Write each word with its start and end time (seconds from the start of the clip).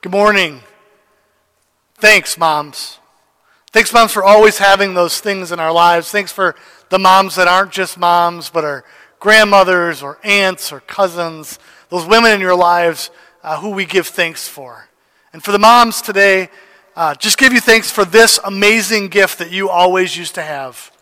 Good 0.00 0.12
morning. 0.12 0.60
Thanks, 1.96 2.38
moms. 2.38 3.00
Thanks, 3.72 3.92
moms, 3.92 4.12
for 4.12 4.22
always 4.22 4.58
having 4.58 4.94
those 4.94 5.18
things 5.18 5.50
in 5.50 5.58
our 5.58 5.72
lives. 5.72 6.12
Thanks 6.12 6.30
for 6.30 6.54
the 6.88 7.00
moms 7.00 7.34
that 7.34 7.48
aren't 7.48 7.72
just 7.72 7.98
moms, 7.98 8.48
but 8.48 8.62
are 8.62 8.84
grandmothers 9.18 10.00
or 10.00 10.20
aunts 10.22 10.70
or 10.70 10.78
cousins, 10.78 11.58
those 11.88 12.06
women 12.06 12.30
in 12.30 12.40
your 12.40 12.54
lives 12.54 13.10
uh, 13.42 13.58
who 13.60 13.70
we 13.70 13.84
give 13.84 14.06
thanks 14.06 14.46
for. 14.46 14.88
And 15.32 15.42
for 15.42 15.50
the 15.50 15.58
moms 15.58 16.00
today, 16.00 16.48
uh, 16.94 17.16
just 17.16 17.36
give 17.36 17.52
you 17.52 17.58
thanks 17.58 17.90
for 17.90 18.04
this 18.04 18.38
amazing 18.44 19.08
gift 19.08 19.40
that 19.40 19.50
you 19.50 19.68
always 19.68 20.16
used 20.16 20.36
to 20.36 20.42
have. 20.42 20.92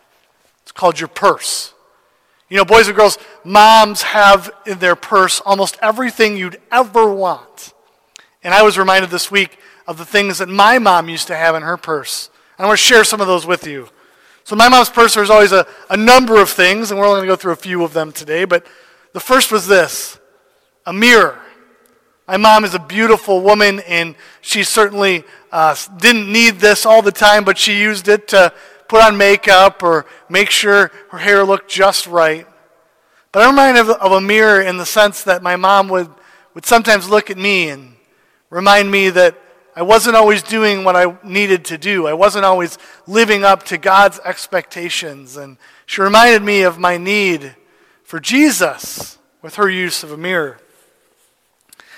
It's 0.62 0.72
called 0.72 0.98
your 0.98 1.08
purse. 1.08 1.74
You 2.48 2.56
know, 2.56 2.64
boys 2.64 2.88
and 2.88 2.96
girls, 2.96 3.18
moms 3.44 4.00
have 4.00 4.50
in 4.64 4.78
their 4.78 4.96
purse 4.96 5.40
almost 5.40 5.76
everything 5.82 6.38
you'd 6.38 6.62
ever 6.72 7.12
want. 7.12 7.74
And 8.46 8.54
I 8.54 8.62
was 8.62 8.78
reminded 8.78 9.10
this 9.10 9.28
week 9.28 9.58
of 9.88 9.98
the 9.98 10.04
things 10.04 10.38
that 10.38 10.48
my 10.48 10.78
mom 10.78 11.08
used 11.08 11.26
to 11.26 11.34
have 11.34 11.56
in 11.56 11.64
her 11.64 11.76
purse. 11.76 12.30
And 12.56 12.64
I 12.64 12.68
want 12.68 12.78
to 12.78 12.84
share 12.84 13.02
some 13.02 13.20
of 13.20 13.26
those 13.26 13.44
with 13.44 13.66
you. 13.66 13.88
So, 14.44 14.54
my 14.54 14.68
mom's 14.68 14.88
purse, 14.88 15.16
there's 15.16 15.30
always 15.30 15.50
a, 15.50 15.66
a 15.90 15.96
number 15.96 16.40
of 16.40 16.48
things, 16.48 16.92
and 16.92 17.00
we're 17.00 17.06
only 17.06 17.16
going 17.18 17.26
to 17.26 17.32
go 17.32 17.36
through 17.36 17.54
a 17.54 17.56
few 17.56 17.82
of 17.82 17.92
them 17.92 18.12
today. 18.12 18.44
But 18.44 18.64
the 19.14 19.18
first 19.18 19.50
was 19.50 19.66
this 19.66 20.20
a 20.86 20.92
mirror. 20.92 21.40
My 22.28 22.36
mom 22.36 22.64
is 22.64 22.74
a 22.74 22.78
beautiful 22.78 23.40
woman, 23.40 23.80
and 23.80 24.14
she 24.42 24.62
certainly 24.62 25.24
uh, 25.50 25.74
didn't 25.96 26.30
need 26.30 26.60
this 26.60 26.86
all 26.86 27.02
the 27.02 27.10
time, 27.10 27.42
but 27.42 27.58
she 27.58 27.76
used 27.76 28.06
it 28.06 28.28
to 28.28 28.52
put 28.86 29.02
on 29.02 29.16
makeup 29.16 29.82
or 29.82 30.06
make 30.28 30.50
sure 30.50 30.92
her 31.10 31.18
hair 31.18 31.42
looked 31.42 31.68
just 31.68 32.06
right. 32.06 32.46
But 33.32 33.42
I'm 33.42 33.56
reminded 33.56 33.80
of, 33.80 33.88
of 33.88 34.12
a 34.12 34.20
mirror 34.20 34.60
in 34.60 34.76
the 34.76 34.86
sense 34.86 35.24
that 35.24 35.42
my 35.42 35.56
mom 35.56 35.88
would, 35.88 36.10
would 36.54 36.64
sometimes 36.64 37.10
look 37.10 37.28
at 37.28 37.38
me 37.38 37.70
and 37.70 37.95
remind 38.50 38.90
me 38.90 39.10
that 39.10 39.36
I 39.74 39.82
wasn't 39.82 40.16
always 40.16 40.42
doing 40.42 40.84
what 40.84 40.96
I 40.96 41.18
needed 41.22 41.66
to 41.66 41.76
do. 41.76 42.06
I 42.06 42.14
wasn't 42.14 42.46
always 42.46 42.78
living 43.06 43.44
up 43.44 43.64
to 43.64 43.76
God's 43.76 44.18
expectations. 44.20 45.36
And 45.36 45.58
she 45.84 46.00
reminded 46.00 46.42
me 46.42 46.62
of 46.62 46.78
my 46.78 46.96
need 46.96 47.54
for 48.02 48.18
Jesus 48.18 49.18
with 49.42 49.56
her 49.56 49.68
use 49.68 50.02
of 50.02 50.12
a 50.12 50.16
mirror. 50.16 50.58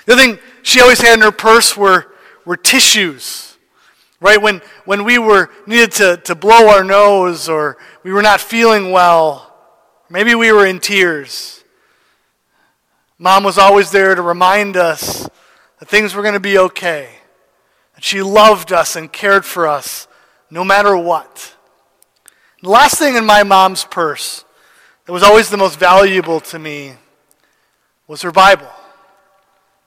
The 0.05 0.13
other 0.13 0.21
thing 0.21 0.39
she 0.61 0.81
always 0.81 0.99
had 0.99 1.13
in 1.13 1.21
her 1.21 1.31
purse 1.31 1.77
were, 1.77 2.11
were 2.43 2.57
tissues. 2.57 3.57
Right? 4.19 4.41
When, 4.41 4.61
when 4.83 5.05
we 5.05 5.17
were 5.17 5.49
needed 5.65 5.93
to, 5.93 6.17
to 6.25 6.35
blow 6.35 6.67
our 6.67 6.83
nose 6.83 7.47
or 7.47 7.77
we 8.03 8.11
were 8.11 8.21
not 8.21 8.41
feeling 8.41 8.91
well, 8.91 9.55
maybe 10.09 10.35
we 10.35 10.51
were 10.51 10.65
in 10.65 10.81
tears. 10.81 11.63
Mom 13.17 13.45
was 13.45 13.57
always 13.57 13.91
there 13.91 14.15
to 14.15 14.21
remind 14.21 14.75
us 14.75 15.28
that 15.79 15.89
things 15.89 16.13
were 16.13 16.21
going 16.21 16.33
to 16.33 16.39
be 16.39 16.57
okay. 16.57 17.09
That 17.95 18.03
she 18.03 18.21
loved 18.21 18.71
us 18.71 18.95
and 18.95 19.11
cared 19.11 19.45
for 19.45 19.67
us 19.67 20.07
no 20.49 20.63
matter 20.63 20.95
what. 20.95 21.55
The 22.61 22.69
last 22.69 22.97
thing 22.97 23.15
in 23.15 23.25
my 23.25 23.43
mom's 23.43 23.85
purse 23.85 24.43
that 25.05 25.13
was 25.13 25.23
always 25.23 25.49
the 25.49 25.57
most 25.57 25.79
valuable 25.79 26.39
to 26.41 26.59
me 26.59 26.93
was 28.07 28.21
her 28.21 28.31
Bible. 28.31 28.69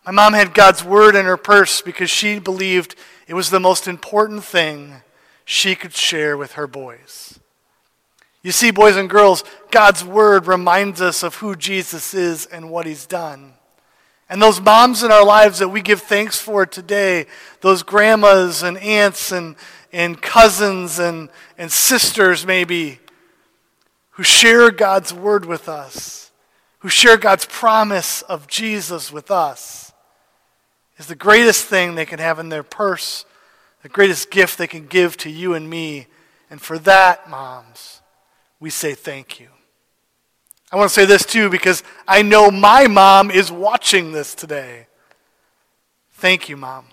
My 0.07 0.13
mom 0.13 0.33
had 0.33 0.55
God's 0.55 0.83
Word 0.83 1.15
in 1.15 1.27
her 1.27 1.37
purse 1.37 1.81
because 1.81 2.11
she 2.11 2.39
believed 2.39 2.97
it 3.29 3.35
was 3.35 3.51
the 3.51 3.61
most 3.61 3.87
important 3.87 4.43
thing 4.43 5.03
she 5.45 5.75
could 5.75 5.95
share 5.95 6.37
with 6.37 6.53
her 6.53 6.67
boys. 6.67 7.39
You 8.43 8.51
see, 8.51 8.73
boys 8.73 8.97
and 8.97 9.09
girls, 9.09 9.45
God's 9.70 10.05
Word 10.05 10.47
reminds 10.47 11.01
us 11.01 11.23
of 11.23 11.37
who 11.37 11.55
Jesus 11.55 12.15
is 12.15 12.47
and 12.47 12.70
what 12.70 12.87
He's 12.87 13.07
done. 13.07 13.55
And 14.33 14.41
those 14.41 14.62
moms 14.62 15.02
in 15.02 15.12
our 15.12 15.27
lives 15.27 15.58
that 15.58 15.69
we 15.69 15.83
give 15.83 16.00
thanks 16.00 16.38
for 16.38 16.64
today, 16.64 17.27
those 17.61 17.83
grandmas 17.83 18.62
and 18.62 18.78
aunts 18.78 19.30
and, 19.30 19.56
and 19.92 20.22
cousins 20.22 20.98
and, 20.98 21.28
and 21.58 21.70
sisters, 21.70 22.47
maybe, 22.47 22.98
who 24.12 24.22
share 24.22 24.70
God's 24.70 25.12
word 25.12 25.45
with 25.45 25.68
us, 25.68 26.33
who 26.79 26.89
share 26.89 27.18
God's 27.18 27.45
promise 27.45 28.23
of 28.23 28.46
Jesus 28.46 29.12
with 29.12 29.30
us, 29.30 29.92
is 30.96 31.08
the 31.08 31.14
greatest 31.14 31.67
thing 31.67 31.95
they 31.95 32.07
can 32.07 32.18
have 32.18 32.39
in 32.39 32.48
their 32.48 32.62
purse, 32.62 33.27
the 33.83 33.90
greatest 33.90 34.30
gift 34.30 34.57
they 34.57 34.67
can 34.67 34.86
give 34.86 35.14
to 35.18 35.28
you 35.28 35.52
and 35.52 35.68
me. 35.68 36.07
And 36.48 36.58
for 36.58 36.78
that, 36.78 37.28
moms, 37.28 38.01
we 38.58 38.70
say 38.70 38.95
thank 38.95 39.39
you. 39.39 39.48
I 40.72 40.77
want 40.77 40.88
to 40.88 40.94
say 40.94 41.05
this 41.05 41.27
too 41.27 41.50
because 41.50 41.83
I 42.08 42.22
know 42.22 42.50
my 42.50 42.86
mom 42.86 43.30
is 43.30 43.52
watching 43.52 44.12
this 44.12 44.34
today. 44.34 44.86
Thank 46.12 46.48
you, 46.48 46.56
Mom. 46.56 46.86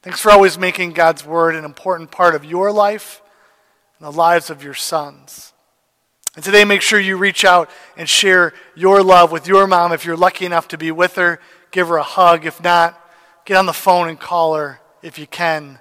Thanks 0.00 0.20
for 0.20 0.30
always 0.30 0.56
making 0.58 0.94
God's 0.94 1.24
Word 1.24 1.54
an 1.54 1.66
important 1.66 2.10
part 2.10 2.34
of 2.34 2.46
your 2.46 2.72
life 2.72 3.20
and 3.98 4.06
the 4.06 4.16
lives 4.16 4.48
of 4.48 4.62
your 4.62 4.74
sons. 4.74 5.52
And 6.34 6.42
today, 6.42 6.64
make 6.64 6.80
sure 6.80 7.00
you 7.00 7.18
reach 7.18 7.44
out 7.44 7.68
and 7.96 8.08
share 8.08 8.54
your 8.74 9.02
love 9.02 9.32
with 9.32 9.46
your 9.46 9.66
mom. 9.66 9.92
If 9.92 10.04
you're 10.04 10.16
lucky 10.16 10.46
enough 10.46 10.68
to 10.68 10.78
be 10.78 10.90
with 10.90 11.16
her, 11.16 11.40
give 11.72 11.88
her 11.88 11.96
a 11.96 12.02
hug. 12.02 12.46
If 12.46 12.62
not, 12.62 12.98
get 13.44 13.56
on 13.56 13.66
the 13.66 13.72
phone 13.72 14.08
and 14.08 14.18
call 14.20 14.54
her 14.54 14.80
if 15.02 15.18
you 15.18 15.26
can. 15.26 15.80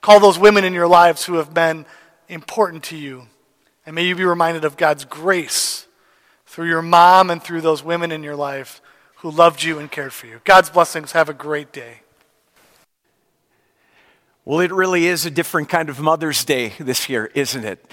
Call 0.00 0.18
those 0.18 0.38
women 0.38 0.64
in 0.64 0.72
your 0.72 0.88
lives 0.88 1.26
who 1.26 1.34
have 1.34 1.52
been 1.52 1.84
important 2.28 2.84
to 2.84 2.96
you. 2.96 3.28
And 3.84 3.94
may 3.94 4.06
you 4.06 4.16
be 4.16 4.24
reminded 4.24 4.64
of 4.64 4.76
God's 4.76 5.04
grace 5.04 5.86
through 6.52 6.68
your 6.68 6.82
mom 6.82 7.30
and 7.30 7.42
through 7.42 7.62
those 7.62 7.82
women 7.82 8.12
in 8.12 8.22
your 8.22 8.36
life 8.36 8.82
who 9.16 9.30
loved 9.30 9.62
you 9.62 9.78
and 9.78 9.90
cared 9.90 10.12
for 10.12 10.26
you. 10.26 10.38
God's 10.44 10.68
blessings. 10.68 11.12
Have 11.12 11.30
a 11.30 11.32
great 11.32 11.72
day. 11.72 12.02
Well, 14.44 14.60
it 14.60 14.70
really 14.70 15.06
is 15.06 15.24
a 15.24 15.30
different 15.30 15.70
kind 15.70 15.88
of 15.88 15.98
Mother's 15.98 16.44
Day 16.44 16.74
this 16.78 17.08
year, 17.08 17.30
isn't 17.34 17.64
it? 17.64 17.90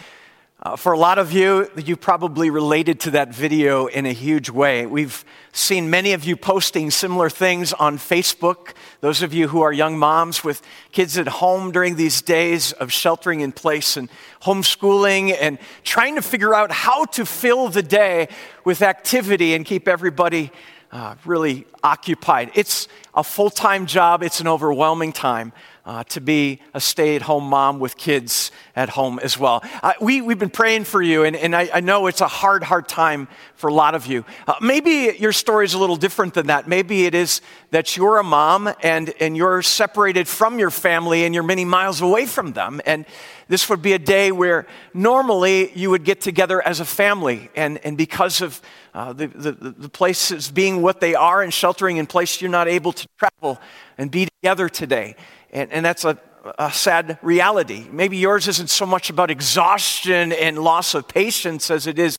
Uh, 0.62 0.76
for 0.76 0.92
a 0.92 0.98
lot 0.98 1.18
of 1.18 1.32
you, 1.32 1.70
you 1.78 1.96
probably 1.96 2.50
related 2.50 3.00
to 3.00 3.12
that 3.12 3.34
video 3.34 3.86
in 3.86 4.06
a 4.06 4.12
huge 4.12 4.50
way. 4.50 4.86
We've 4.86 5.24
seen 5.54 5.90
many 5.90 6.12
of 6.12 6.26
you 6.26 6.36
posting 6.36 6.92
similar 6.92 7.30
things 7.30 7.72
on 7.72 7.98
Facebook. 7.98 8.74
Those 9.00 9.22
of 9.22 9.34
you 9.34 9.48
who 9.48 9.62
are 9.62 9.72
young 9.72 9.98
moms 9.98 10.44
with 10.44 10.62
kids 10.92 11.18
at 11.18 11.30
home 11.30 11.72
during 11.72 11.96
these 11.96 12.22
days 12.22 12.74
of 12.74 12.92
sheltering 12.92 13.40
in 13.40 13.54
place 13.54 13.96
and 13.96 14.10
homeschooling 14.42 15.34
and 15.40 15.60
trying 15.86 16.16
to 16.16 16.22
figure 16.22 16.54
out 16.54 16.74
how 16.74 17.06
to 17.06 17.26
fill 17.26 17.70
the 17.70 17.84
day 17.84 18.28
with 18.66 18.82
activity 18.82 19.54
and 19.54 19.66
keep 19.66 19.88
everybody 19.88 20.52
uh, 20.92 21.16
really 21.24 21.68
occupied. 21.86 22.52
It's 22.54 22.90
a 23.14 23.24
full 23.24 23.50
time 23.50 23.86
job, 23.86 24.24
it's 24.24 24.42
an 24.42 24.48
overwhelming 24.50 25.14
time 25.14 25.54
uh, 25.90 26.04
to 26.04 26.22
be 26.22 26.60
a 26.76 26.80
stay 26.80 27.16
at 27.16 27.24
home 27.24 27.44
mom 27.46 27.80
with 27.80 27.98
kids 27.98 28.52
at 28.76 28.90
home 28.90 29.20
as 29.24 29.40
well. 29.40 29.64
Uh, 29.82 29.92
we, 30.00 30.22
we've 30.22 30.38
been 30.38 30.48
praying 30.48 30.84
for 30.84 31.02
you, 31.02 31.24
and, 31.24 31.36
and 31.36 31.56
I, 31.56 31.68
I, 31.74 31.80
know 31.80 32.06
it's 32.06 32.22
a 32.22 32.28
hard, 32.28 32.62
hard 32.62 32.88
time 32.88 33.28
for 33.56 33.72
a 33.72 33.74
lot 33.74 33.96
of 33.96 34.06
you. 34.06 34.24
Uh, 34.48 34.54
maybe 34.62 35.18
your 35.18 35.32
story 35.32 35.66
is 35.66 35.74
a 35.74 35.80
little 35.80 35.96
different 35.96 36.36
than 36.36 36.46
that. 36.46 36.68
Maybe 36.68 37.08
it 37.08 37.16
is 37.16 37.42
that 37.72 37.98
you're 37.98 38.20
a 38.20 38.24
mom 38.24 38.72
and, 38.84 39.12
and 39.20 39.36
you're 39.36 39.64
separated 39.64 40.28
from 40.28 40.60
your 40.60 40.70
family 40.70 41.24
and 41.24 41.34
you're 41.34 41.44
many 41.44 41.66
miles 41.66 42.02
away 42.02 42.28
from 42.28 42.54
them. 42.54 42.82
And 42.86 43.08
this 43.48 43.68
would 43.68 43.82
be 43.82 43.94
a 43.94 44.00
day 44.00 44.32
where 44.32 44.68
normally 44.94 45.72
you 45.74 45.90
would 45.90 46.04
get 46.04 46.22
together 46.22 46.62
as 46.62 46.80
a 46.80 46.86
family, 46.86 47.50
and, 47.56 47.84
and 47.84 47.98
because 47.98 48.42
of 48.42 48.62
uh, 48.94 49.14
the, 49.14 49.26
the, 49.26 49.52
the 49.54 49.90
places 49.90 50.52
being 50.52 50.84
what 50.84 51.00
they 51.00 51.16
are 51.16 51.42
and 51.42 51.52
sheltering 51.52 51.98
in 51.98 52.06
place, 52.06 52.42
you're 52.42 52.52
not 52.52 52.68
able 52.68 52.92
to 52.92 53.08
travel 53.18 53.60
and 53.98 54.12
be 54.12 54.28
together 54.42 54.70
today. 54.70 55.16
And, 55.52 55.72
and 55.72 55.86
that's 55.86 56.06
a, 56.06 56.18
a 56.58 56.72
sad 56.72 57.20
reality. 57.22 57.88
Maybe 57.92 58.18
yours 58.18 58.48
isn't 58.48 58.70
so 58.70 58.86
much 58.86 59.10
about 59.10 59.32
exhaustion 59.32 60.32
and 60.32 60.60
loss 60.60 60.94
of 60.94 61.08
patience 61.08 61.72
as 61.72 61.88
it 61.88 62.00
is 62.00 62.18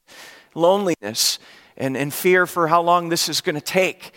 loneliness 0.54 1.38
and, 1.76 1.96
and 1.96 2.12
fear 2.12 2.46
for 2.46 2.68
how 2.68 2.82
long 2.82 3.08
this 3.08 3.28
is 3.28 3.40
going 3.40 3.54
to 3.54 3.60
take. 3.60 4.12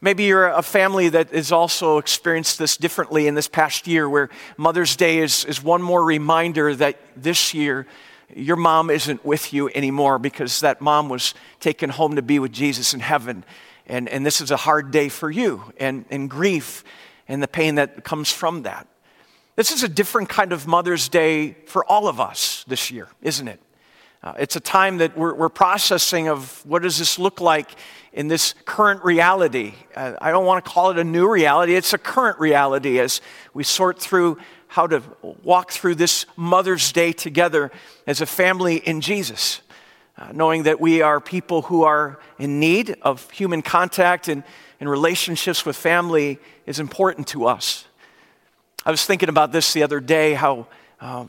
Maybe 0.00 0.24
you're 0.24 0.48
a 0.48 0.62
family 0.62 1.08
that 1.10 1.30
has 1.30 1.52
also 1.52 1.98
experienced 1.98 2.58
this 2.58 2.76
differently 2.76 3.28
in 3.28 3.36
this 3.36 3.46
past 3.46 3.86
year, 3.86 4.08
where 4.08 4.30
Mother's 4.56 4.96
Day 4.96 5.18
is, 5.18 5.44
is 5.44 5.62
one 5.62 5.80
more 5.80 6.04
reminder 6.04 6.74
that 6.74 6.98
this 7.14 7.54
year 7.54 7.86
your 8.34 8.56
mom 8.56 8.90
isn't 8.90 9.24
with 9.24 9.52
you 9.52 9.68
anymore 9.68 10.18
because 10.18 10.60
that 10.60 10.80
mom 10.80 11.08
was 11.08 11.34
taken 11.60 11.90
home 11.90 12.16
to 12.16 12.22
be 12.22 12.40
with 12.40 12.50
Jesus 12.50 12.94
in 12.94 13.00
heaven. 13.00 13.44
And, 13.86 14.08
and 14.08 14.26
this 14.26 14.40
is 14.40 14.50
a 14.50 14.56
hard 14.56 14.90
day 14.90 15.08
for 15.08 15.30
you, 15.30 15.72
and, 15.78 16.04
and 16.10 16.28
grief 16.28 16.82
and 17.28 17.42
the 17.42 17.48
pain 17.48 17.76
that 17.76 18.04
comes 18.04 18.32
from 18.32 18.62
that. 18.62 18.86
This 19.54 19.70
is 19.70 19.82
a 19.82 19.88
different 19.88 20.28
kind 20.28 20.52
of 20.52 20.66
Mother's 20.66 21.08
Day 21.08 21.56
for 21.66 21.84
all 21.84 22.08
of 22.08 22.20
us 22.20 22.64
this 22.66 22.90
year, 22.90 23.08
isn't 23.20 23.48
it? 23.48 23.60
Uh, 24.22 24.34
it's 24.38 24.54
a 24.54 24.60
time 24.60 24.98
that 24.98 25.16
we're, 25.16 25.34
we're, 25.34 25.48
processing 25.48 26.28
of 26.28 26.64
what 26.64 26.82
does 26.82 26.96
this 26.96 27.18
look 27.18 27.40
like 27.40 27.70
in 28.12 28.28
this 28.28 28.54
current 28.64 29.02
reality. 29.04 29.74
Uh, 29.96 30.12
I 30.20 30.30
don't 30.30 30.46
want 30.46 30.64
to 30.64 30.70
call 30.70 30.90
it 30.90 30.98
a 30.98 31.04
new 31.04 31.28
reality, 31.28 31.74
it's 31.74 31.92
a 31.92 31.98
current 31.98 32.38
reality 32.38 33.00
as 33.00 33.20
we 33.52 33.64
sort 33.64 33.98
through 33.98 34.38
how 34.68 34.86
to 34.86 35.02
walk 35.42 35.72
through 35.72 35.96
this 35.96 36.24
Mother's 36.36 36.92
Day 36.92 37.12
together 37.12 37.72
as 38.06 38.20
a 38.20 38.26
family 38.26 38.76
in 38.76 39.00
Jesus. 39.00 39.60
Uh, 40.16 40.28
knowing 40.32 40.62
that 40.64 40.80
we 40.80 41.02
are 41.02 41.20
people 41.20 41.62
who 41.62 41.82
are 41.82 42.20
in 42.38 42.60
need 42.60 42.94
of 43.02 43.28
human 43.30 43.60
contact 43.60 44.28
and 44.28 44.44
and 44.82 44.90
relationships 44.90 45.64
with 45.64 45.76
family 45.76 46.40
is 46.66 46.80
important 46.80 47.28
to 47.28 47.46
us. 47.46 47.84
I 48.84 48.90
was 48.90 49.04
thinking 49.04 49.28
about 49.28 49.52
this 49.52 49.72
the 49.72 49.84
other 49.84 50.00
day 50.00 50.34
how 50.34 50.66
uh, 51.00 51.26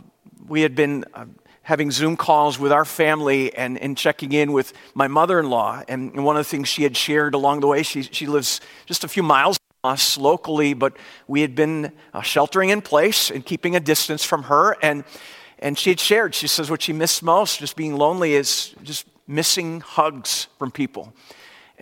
we 0.48 0.62
had 0.62 0.74
been 0.74 1.06
uh, 1.14 1.26
having 1.62 1.92
Zoom 1.92 2.18
calls 2.18 2.58
with 2.58 2.72
our 2.72 2.84
family 2.84 3.56
and, 3.56 3.78
and 3.78 3.96
checking 3.96 4.32
in 4.32 4.54
with 4.54 4.74
my 4.96 5.08
mother 5.08 5.40
in 5.40 5.52
law. 5.52 5.84
And, 5.88 6.26
one 6.26 6.36
of 6.36 6.40
the 6.44 6.50
things 6.50 6.68
she 6.68 6.82
had 6.82 6.98
shared 6.98 7.36
along 7.36 7.60
the 7.60 7.68
way, 7.68 7.84
she, 7.84 8.02
she 8.02 8.26
lives 8.26 8.60
just 8.88 9.04
a 9.04 9.08
few 9.08 9.22
miles 9.22 9.60
from 9.60 9.92
us 9.92 10.18
locally, 10.18 10.74
but 10.74 10.98
we 11.28 11.42
had 11.42 11.54
been 11.54 11.92
uh, 12.12 12.24
sheltering 12.24 12.70
in 12.70 12.82
place 12.82 13.30
and 13.30 13.46
keeping 13.46 13.76
a 13.76 13.80
distance 13.80 14.24
from 14.24 14.42
her. 14.46 14.76
And, 14.82 15.04
and 15.60 15.78
she 15.78 15.92
had 15.92 16.00
shared, 16.00 16.34
she 16.34 16.48
says, 16.48 16.72
what 16.72 16.82
she 16.82 16.92
missed 16.92 17.22
most, 17.22 17.60
just 17.60 17.76
being 17.76 17.98
lonely, 17.98 18.34
is 18.34 18.74
just 18.82 19.06
missing 19.28 19.82
hugs 19.82 20.48
from 20.58 20.72
people. 20.72 21.14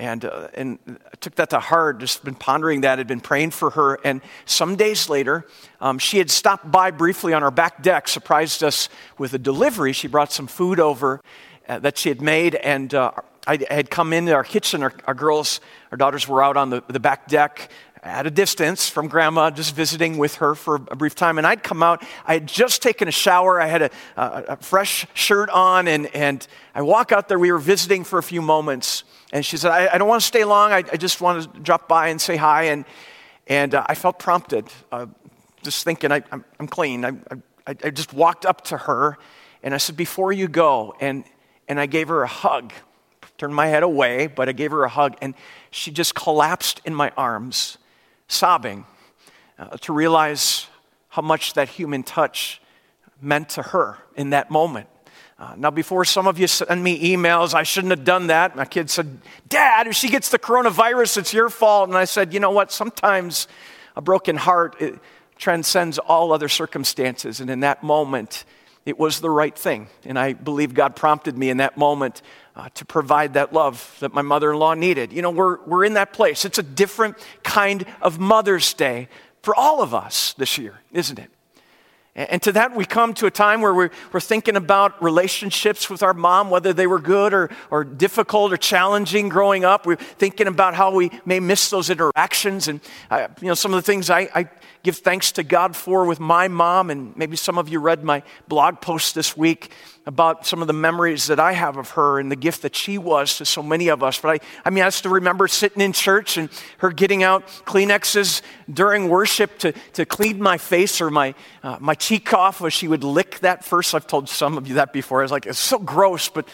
And, 0.01 0.25
uh, 0.25 0.47
and 0.55 0.79
I 0.87 1.15
took 1.19 1.35
that 1.35 1.51
to 1.51 1.59
heart, 1.59 1.99
just 1.99 2.25
been 2.25 2.33
pondering 2.33 2.81
that, 2.81 2.97
had 2.97 3.05
been 3.05 3.19
praying 3.19 3.51
for 3.51 3.69
her. 3.69 3.99
And 4.03 4.21
some 4.45 4.75
days 4.75 5.09
later, 5.09 5.45
um, 5.79 5.99
she 5.99 6.17
had 6.17 6.31
stopped 6.31 6.71
by 6.71 6.89
briefly 6.89 7.33
on 7.33 7.43
our 7.43 7.51
back 7.51 7.83
deck, 7.83 8.07
surprised 8.07 8.63
us 8.63 8.89
with 9.19 9.35
a 9.35 9.37
delivery. 9.37 9.93
She 9.93 10.07
brought 10.07 10.31
some 10.31 10.47
food 10.47 10.79
over 10.79 11.21
uh, 11.69 11.77
that 11.79 11.99
she 11.99 12.09
had 12.09 12.19
made, 12.19 12.55
and 12.55 12.91
uh, 12.95 13.11
I 13.45 13.59
had 13.69 13.91
come 13.91 14.11
into 14.11 14.33
our 14.33 14.43
kitchen. 14.43 14.81
Our, 14.81 14.91
our, 15.05 15.13
girls, 15.13 15.61
our 15.91 15.99
daughters 15.99 16.27
were 16.27 16.43
out 16.43 16.57
on 16.57 16.71
the, 16.71 16.83
the 16.87 16.99
back 16.99 17.27
deck 17.27 17.69
at 18.01 18.25
a 18.25 18.31
distance 18.31 18.89
from 18.89 19.07
grandma, 19.07 19.51
just 19.51 19.75
visiting 19.75 20.17
with 20.17 20.33
her 20.37 20.55
for 20.55 20.77
a 20.77 20.95
brief 20.95 21.13
time. 21.13 21.37
And 21.37 21.45
I'd 21.45 21.61
come 21.61 21.83
out, 21.83 22.03
I 22.25 22.33
had 22.33 22.47
just 22.47 22.81
taken 22.81 23.07
a 23.07 23.11
shower, 23.11 23.61
I 23.61 23.67
had 23.67 23.83
a, 23.83 23.89
a, 24.17 24.43
a 24.47 24.57
fresh 24.57 25.05
shirt 25.13 25.51
on, 25.51 25.87
and, 25.87 26.07
and 26.07 26.47
I 26.73 26.81
walk 26.81 27.11
out 27.11 27.27
there. 27.27 27.37
We 27.37 27.51
were 27.51 27.59
visiting 27.59 28.03
for 28.03 28.17
a 28.17 28.23
few 28.23 28.41
moments. 28.41 29.03
And 29.31 29.45
she 29.45 29.57
said, 29.57 29.71
I, 29.71 29.93
I 29.93 29.97
don't 29.97 30.07
want 30.07 30.21
to 30.21 30.27
stay 30.27 30.43
long. 30.43 30.71
I, 30.71 30.77
I, 30.77 30.97
just 30.97 31.21
want 31.21 31.53
to 31.53 31.59
drop 31.59 31.87
by 31.87 32.09
and 32.09 32.19
say 32.19 32.35
hi. 32.35 32.63
And, 32.63 32.85
and 33.47 33.73
uh, 33.75 33.85
I 33.87 33.95
felt 33.95 34.19
prompted, 34.19 34.67
uh, 34.91 35.05
just 35.63 35.83
thinking, 35.83 36.11
I, 36.11 36.21
am 36.31 36.67
clean. 36.67 37.05
I, 37.05 37.11
I, 37.65 37.75
I 37.83 37.89
just 37.91 38.13
walked 38.13 38.45
up 38.45 38.61
to 38.65 38.77
her 38.77 39.17
and 39.63 39.73
I 39.73 39.77
said, 39.77 39.95
Before 39.95 40.31
you 40.33 40.47
go, 40.47 40.95
and, 40.99 41.23
and 41.67 41.79
I 41.79 41.85
gave 41.85 42.09
her 42.09 42.23
a 42.23 42.27
hug. 42.27 42.73
Turned 43.37 43.55
my 43.55 43.67
head 43.67 43.83
away, 43.83 44.27
but 44.27 44.49
I 44.49 44.51
gave 44.51 44.69
her 44.71 44.83
a 44.83 44.89
hug, 44.89 45.17
and 45.19 45.33
she 45.71 45.89
just 45.89 46.13
collapsed 46.13 46.79
in 46.85 46.93
my 46.93 47.11
arms, 47.17 47.79
sobbing, 48.27 48.85
uh, 49.57 49.77
to 49.77 49.93
realize 49.93 50.67
how 51.09 51.23
much 51.23 51.53
that 51.53 51.69
human 51.69 52.03
touch 52.03 52.61
meant 53.19 53.49
to 53.49 53.63
her 53.63 53.97
in 54.15 54.29
that 54.29 54.51
moment. 54.51 54.87
Uh, 55.41 55.55
now, 55.57 55.71
before 55.71 56.05
some 56.05 56.27
of 56.27 56.37
you 56.37 56.45
send 56.45 56.83
me 56.83 57.15
emails, 57.15 57.55
I 57.55 57.63
shouldn't 57.63 57.89
have 57.89 58.03
done 58.03 58.27
that. 58.27 58.55
My 58.55 58.63
kid 58.63 58.91
said, 58.91 59.17
Dad, 59.49 59.87
if 59.87 59.95
she 59.95 60.07
gets 60.07 60.29
the 60.29 60.37
coronavirus, 60.37 61.17
it's 61.17 61.33
your 61.33 61.49
fault. 61.49 61.89
And 61.89 61.97
I 61.97 62.05
said, 62.05 62.31
You 62.31 62.39
know 62.39 62.51
what? 62.51 62.71
Sometimes 62.71 63.47
a 63.95 64.01
broken 64.01 64.37
heart 64.37 64.79
transcends 65.39 65.97
all 65.97 66.31
other 66.31 66.47
circumstances. 66.47 67.39
And 67.39 67.49
in 67.49 67.61
that 67.61 67.81
moment, 67.81 68.45
it 68.85 68.99
was 68.99 69.19
the 69.19 69.31
right 69.31 69.57
thing. 69.57 69.87
And 70.05 70.19
I 70.19 70.33
believe 70.33 70.75
God 70.75 70.95
prompted 70.95 71.35
me 71.35 71.49
in 71.49 71.57
that 71.57 71.75
moment 71.75 72.21
uh, 72.55 72.69
to 72.75 72.85
provide 72.85 73.33
that 73.33 73.51
love 73.51 73.97
that 73.99 74.13
my 74.13 74.21
mother 74.21 74.51
in 74.51 74.59
law 74.59 74.75
needed. 74.75 75.11
You 75.11 75.23
know, 75.23 75.31
we're, 75.31 75.59
we're 75.65 75.85
in 75.85 75.95
that 75.95 76.13
place. 76.13 76.45
It's 76.45 76.59
a 76.59 76.63
different 76.63 77.17
kind 77.41 77.87
of 77.99 78.19
Mother's 78.19 78.75
Day 78.75 79.09
for 79.41 79.55
all 79.55 79.81
of 79.81 79.95
us 79.95 80.33
this 80.33 80.59
year, 80.59 80.81
isn't 80.91 81.17
it? 81.17 81.31
And 82.13 82.41
to 82.41 82.51
that, 82.51 82.75
we 82.75 82.83
come 82.83 83.13
to 83.15 83.25
a 83.25 83.31
time 83.31 83.61
where 83.61 83.73
we're, 83.73 83.89
thinking 84.19 84.57
about 84.57 85.01
relationships 85.01 85.89
with 85.89 86.03
our 86.03 86.13
mom, 86.13 86.49
whether 86.49 86.73
they 86.73 86.85
were 86.85 86.99
good 86.99 87.33
or, 87.33 87.49
or 87.69 87.83
difficult 87.83 88.51
or 88.51 88.57
challenging 88.57 89.29
growing 89.29 89.63
up. 89.65 89.85
We're 89.85 89.95
thinking 89.95 90.47
about 90.47 90.73
how 90.73 90.93
we 90.93 91.09
may 91.25 91.39
miss 91.39 91.69
those 91.69 91.89
interactions. 91.89 92.67
And, 92.67 92.81
uh, 93.09 93.29
you 93.41 93.47
know, 93.47 93.53
some 93.53 93.73
of 93.73 93.77
the 93.77 93.81
things 93.81 94.09
I, 94.09 94.29
I 94.35 94.49
give 94.83 94.97
thanks 94.97 95.31
to 95.33 95.43
God 95.43 95.75
for 95.75 96.05
with 96.05 96.19
my 96.19 96.47
mom, 96.47 96.89
and 96.89 97.15
maybe 97.15 97.37
some 97.37 97.57
of 97.57 97.69
you 97.69 97.79
read 97.79 98.03
my 98.03 98.23
blog 98.47 98.81
post 98.81 99.15
this 99.15 99.37
week 99.37 99.71
about 100.11 100.45
some 100.45 100.61
of 100.61 100.67
the 100.67 100.73
memories 100.73 101.27
that 101.27 101.39
I 101.39 101.53
have 101.53 101.77
of 101.77 101.91
her 101.91 102.19
and 102.19 102.29
the 102.29 102.35
gift 102.35 102.63
that 102.63 102.75
she 102.75 102.97
was 102.97 103.37
to 103.37 103.45
so 103.45 103.63
many 103.63 103.87
of 103.87 104.03
us. 104.03 104.19
But 104.19 104.41
I, 104.41 104.45
I 104.65 104.69
mean, 104.69 104.83
I 104.83 104.89
still 104.89 105.11
remember 105.11 105.47
sitting 105.47 105.81
in 105.81 105.93
church 105.93 106.35
and 106.35 106.49
her 106.79 106.91
getting 106.91 107.23
out 107.23 107.47
Kleenexes 107.65 108.41
during 108.69 109.07
worship 109.07 109.57
to, 109.59 109.71
to 109.93 110.05
clean 110.05 110.41
my 110.41 110.57
face 110.57 110.99
or 110.99 111.09
my, 111.09 111.33
uh, 111.63 111.77
my 111.79 111.95
cheek 111.95 112.33
off, 112.33 112.59
where 112.59 112.69
she 112.69 112.89
would 112.89 113.05
lick 113.05 113.39
that 113.39 113.63
first. 113.63 113.95
I've 113.95 114.05
told 114.05 114.27
some 114.27 114.57
of 114.57 114.67
you 114.67 114.75
that 114.75 114.91
before. 114.91 115.21
I 115.21 115.23
was 115.23 115.31
like, 115.31 115.45
it's 115.45 115.57
so 115.57 115.79
gross, 115.79 116.27
but 116.27 116.45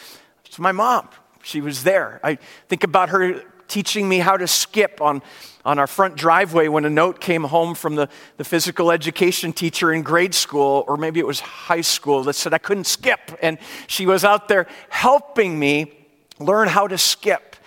it's 0.45 0.59
my 0.59 0.71
mom. 0.71 1.09
She 1.41 1.59
was 1.59 1.83
there. 1.83 2.19
I 2.23 2.37
think 2.69 2.83
about 2.83 3.09
her 3.09 3.41
teaching 3.67 4.07
me 4.07 4.19
how 4.19 4.37
to 4.37 4.47
skip 4.47 5.01
on 5.01 5.21
on 5.67 5.79
our 5.79 5.85
front 5.85 6.15
driveway 6.15 6.69
when 6.69 6.85
a 6.85 6.89
note 6.89 7.19
came 7.19 7.43
home 7.43 7.75
from 7.75 7.95
the, 7.95 8.07
the 8.37 8.45
physical 8.45 8.89
education 8.89 9.51
teacher 9.51 9.91
in 9.91 10.01
grade 10.01 10.33
school, 10.33 10.85
or 10.87 10.95
maybe 10.95 11.19
it 11.19 11.27
was 11.27 11.41
high 11.41 11.81
school, 11.81 12.23
that 12.23 12.33
said 12.33 12.53
I 12.53 12.57
couldn't 12.57 12.85
skip. 12.85 13.37
And 13.41 13.57
she 13.85 14.05
was 14.05 14.23
out 14.23 14.47
there 14.47 14.65
helping 14.87 15.59
me 15.59 16.07
learn 16.39 16.69
how 16.69 16.87
to 16.87 16.97
skip. 16.97 17.57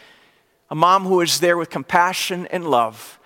A 0.71 0.75
mom 0.75 1.05
who 1.05 1.17
was 1.17 1.41
there 1.41 1.59
with 1.59 1.69
compassion 1.69 2.47
and 2.47 2.71
love, 2.71 3.21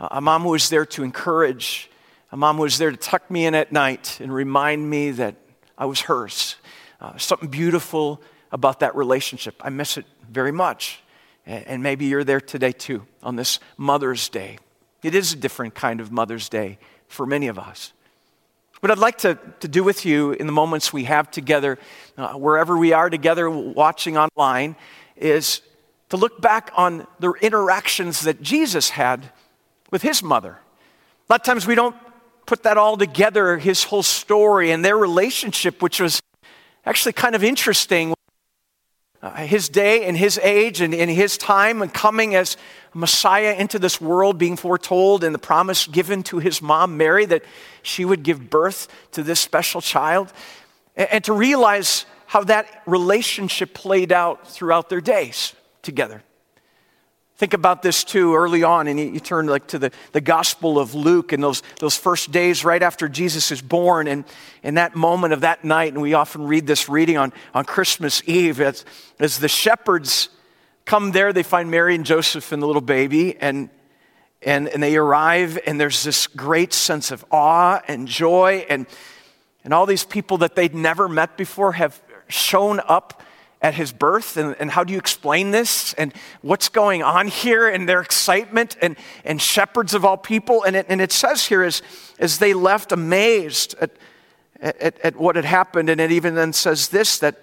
a 0.00 0.20
mom 0.20 0.42
who 0.42 0.48
was 0.48 0.70
there 0.70 0.86
to 0.86 1.04
encourage, 1.04 1.88
a 2.32 2.36
mom 2.36 2.56
who 2.56 2.62
was 2.62 2.78
there 2.78 2.90
to 2.90 2.96
tuck 2.96 3.30
me 3.30 3.46
in 3.46 3.54
at 3.54 3.70
night 3.70 4.18
and 4.20 4.34
remind 4.34 4.90
me 4.90 5.12
that 5.12 5.36
I 5.78 5.84
was 5.84 6.00
hers. 6.00 6.56
Uh, 7.00 7.16
something 7.16 7.48
beautiful 7.48 8.20
about 8.50 8.80
that 8.80 8.96
relationship. 8.96 9.54
I 9.60 9.70
miss 9.70 9.96
it 9.96 10.06
very 10.28 10.50
much. 10.50 11.00
And 11.46 11.82
maybe 11.82 12.06
you're 12.06 12.24
there 12.24 12.40
today 12.40 12.72
too 12.72 13.06
on 13.22 13.36
this 13.36 13.60
Mother's 13.76 14.28
Day. 14.28 14.58
It 15.02 15.14
is 15.14 15.32
a 15.32 15.36
different 15.36 15.74
kind 15.74 16.00
of 16.00 16.10
Mother's 16.10 16.48
Day 16.48 16.78
for 17.06 17.24
many 17.24 17.46
of 17.46 17.58
us. 17.58 17.92
What 18.80 18.90
I'd 18.90 18.98
like 18.98 19.18
to, 19.18 19.38
to 19.60 19.68
do 19.68 19.84
with 19.84 20.04
you 20.04 20.32
in 20.32 20.46
the 20.46 20.52
moments 20.52 20.92
we 20.92 21.04
have 21.04 21.30
together, 21.30 21.78
uh, 22.18 22.34
wherever 22.34 22.76
we 22.76 22.92
are 22.92 23.08
together 23.08 23.48
watching 23.48 24.18
online, 24.18 24.76
is 25.16 25.62
to 26.10 26.16
look 26.16 26.40
back 26.40 26.72
on 26.76 27.06
the 27.18 27.32
interactions 27.40 28.22
that 28.22 28.42
Jesus 28.42 28.90
had 28.90 29.30
with 29.90 30.02
his 30.02 30.22
mother. 30.22 30.58
A 31.28 31.32
lot 31.32 31.40
of 31.40 31.44
times 31.44 31.66
we 31.66 31.74
don't 31.74 31.96
put 32.44 32.64
that 32.64 32.76
all 32.76 32.96
together, 32.96 33.56
his 33.58 33.84
whole 33.84 34.02
story 34.02 34.70
and 34.70 34.84
their 34.84 34.96
relationship, 34.96 35.80
which 35.80 36.00
was 36.00 36.20
actually 36.84 37.12
kind 37.12 37.34
of 37.34 37.42
interesting 37.42 38.14
uh, 39.22 39.34
his 39.36 39.68
day 39.68 40.04
and 40.06 40.16
his 40.16 40.38
age 40.42 40.80
and 40.80 40.94
in 40.94 41.08
his 41.08 41.38
time 41.38 41.82
and 41.82 41.92
coming 41.92 42.34
as 42.34 42.56
Messiah 42.94 43.54
into 43.54 43.78
this 43.78 44.00
world, 44.00 44.38
being 44.38 44.56
foretold 44.56 45.24
and 45.24 45.34
the 45.34 45.38
promise 45.38 45.86
given 45.86 46.22
to 46.24 46.38
his 46.38 46.62
mom, 46.62 46.96
Mary, 46.96 47.24
that 47.26 47.44
she 47.82 48.04
would 48.04 48.22
give 48.22 48.50
birth 48.50 48.88
to 49.12 49.22
this 49.22 49.40
special 49.40 49.80
child, 49.80 50.32
and, 50.96 51.08
and 51.12 51.24
to 51.24 51.32
realize 51.32 52.06
how 52.26 52.42
that 52.44 52.82
relationship 52.86 53.72
played 53.74 54.12
out 54.12 54.48
throughout 54.48 54.88
their 54.88 55.00
days 55.00 55.54
together. 55.82 56.22
Think 57.36 57.52
about 57.52 57.82
this 57.82 58.02
too 58.02 58.34
early 58.34 58.62
on, 58.62 58.86
and 58.86 58.98
you, 58.98 59.20
turn 59.20 59.46
like 59.46 59.66
to 59.68 59.78
the, 59.78 59.90
the 60.12 60.22
Gospel 60.22 60.78
of 60.78 60.94
Luke 60.94 61.32
and 61.32 61.42
those, 61.42 61.62
those 61.80 61.94
first 61.94 62.32
days 62.32 62.64
right 62.64 62.82
after 62.82 63.10
Jesus 63.10 63.50
is 63.50 63.60
born, 63.60 64.08
and, 64.08 64.24
and 64.62 64.78
that 64.78 64.96
moment 64.96 65.34
of 65.34 65.42
that 65.42 65.62
night, 65.62 65.92
and 65.92 66.00
we 66.00 66.14
often 66.14 66.46
read 66.46 66.66
this 66.66 66.88
reading 66.88 67.18
on, 67.18 67.34
on 67.52 67.66
Christmas 67.66 68.22
Eve 68.24 68.62
as, 68.62 68.86
as 69.18 69.38
the 69.38 69.48
shepherds 69.48 70.30
come 70.86 71.12
there, 71.12 71.34
they 71.34 71.42
find 71.42 71.70
Mary 71.70 71.94
and 71.94 72.06
Joseph 72.06 72.52
and 72.52 72.62
the 72.62 72.66
little 72.66 72.80
baby, 72.80 73.36
and, 73.36 73.68
and, 74.40 74.68
and 74.68 74.82
they 74.82 74.96
arrive, 74.96 75.58
and 75.66 75.78
there's 75.78 76.04
this 76.04 76.26
great 76.26 76.72
sense 76.72 77.10
of 77.10 77.22
awe 77.30 77.82
and 77.86 78.08
joy, 78.08 78.64
and, 78.70 78.86
and 79.62 79.74
all 79.74 79.84
these 79.84 80.04
people 80.04 80.38
that 80.38 80.54
they'd 80.54 80.74
never 80.74 81.06
met 81.06 81.36
before 81.36 81.72
have 81.72 82.00
shown 82.28 82.80
up 82.88 83.22
at 83.66 83.74
his 83.74 83.92
birth 83.92 84.36
and, 84.36 84.54
and, 84.60 84.70
how 84.70 84.84
do 84.84 84.92
you 84.92 84.98
explain 84.98 85.50
this 85.50 85.92
and 85.94 86.14
what's 86.40 86.68
going 86.68 87.02
on 87.02 87.26
here 87.26 87.68
and 87.68 87.88
their 87.88 88.00
excitement 88.00 88.76
and, 88.80 88.94
and 89.24 89.42
shepherds 89.42 89.92
of 89.92 90.04
all 90.04 90.16
people. 90.16 90.62
And 90.62 90.76
it, 90.76 90.86
and 90.88 91.00
it 91.00 91.10
says 91.10 91.46
here 91.46 91.64
as, 91.64 91.82
as 92.20 92.38
they 92.38 92.54
left 92.54 92.92
amazed 92.92 93.74
at, 93.80 93.90
at, 94.60 95.00
at 95.00 95.16
what 95.16 95.34
had 95.34 95.44
happened. 95.44 95.90
And 95.90 96.00
it 96.00 96.12
even 96.12 96.36
then 96.36 96.52
says 96.52 96.90
this 96.90 97.18
that 97.18 97.42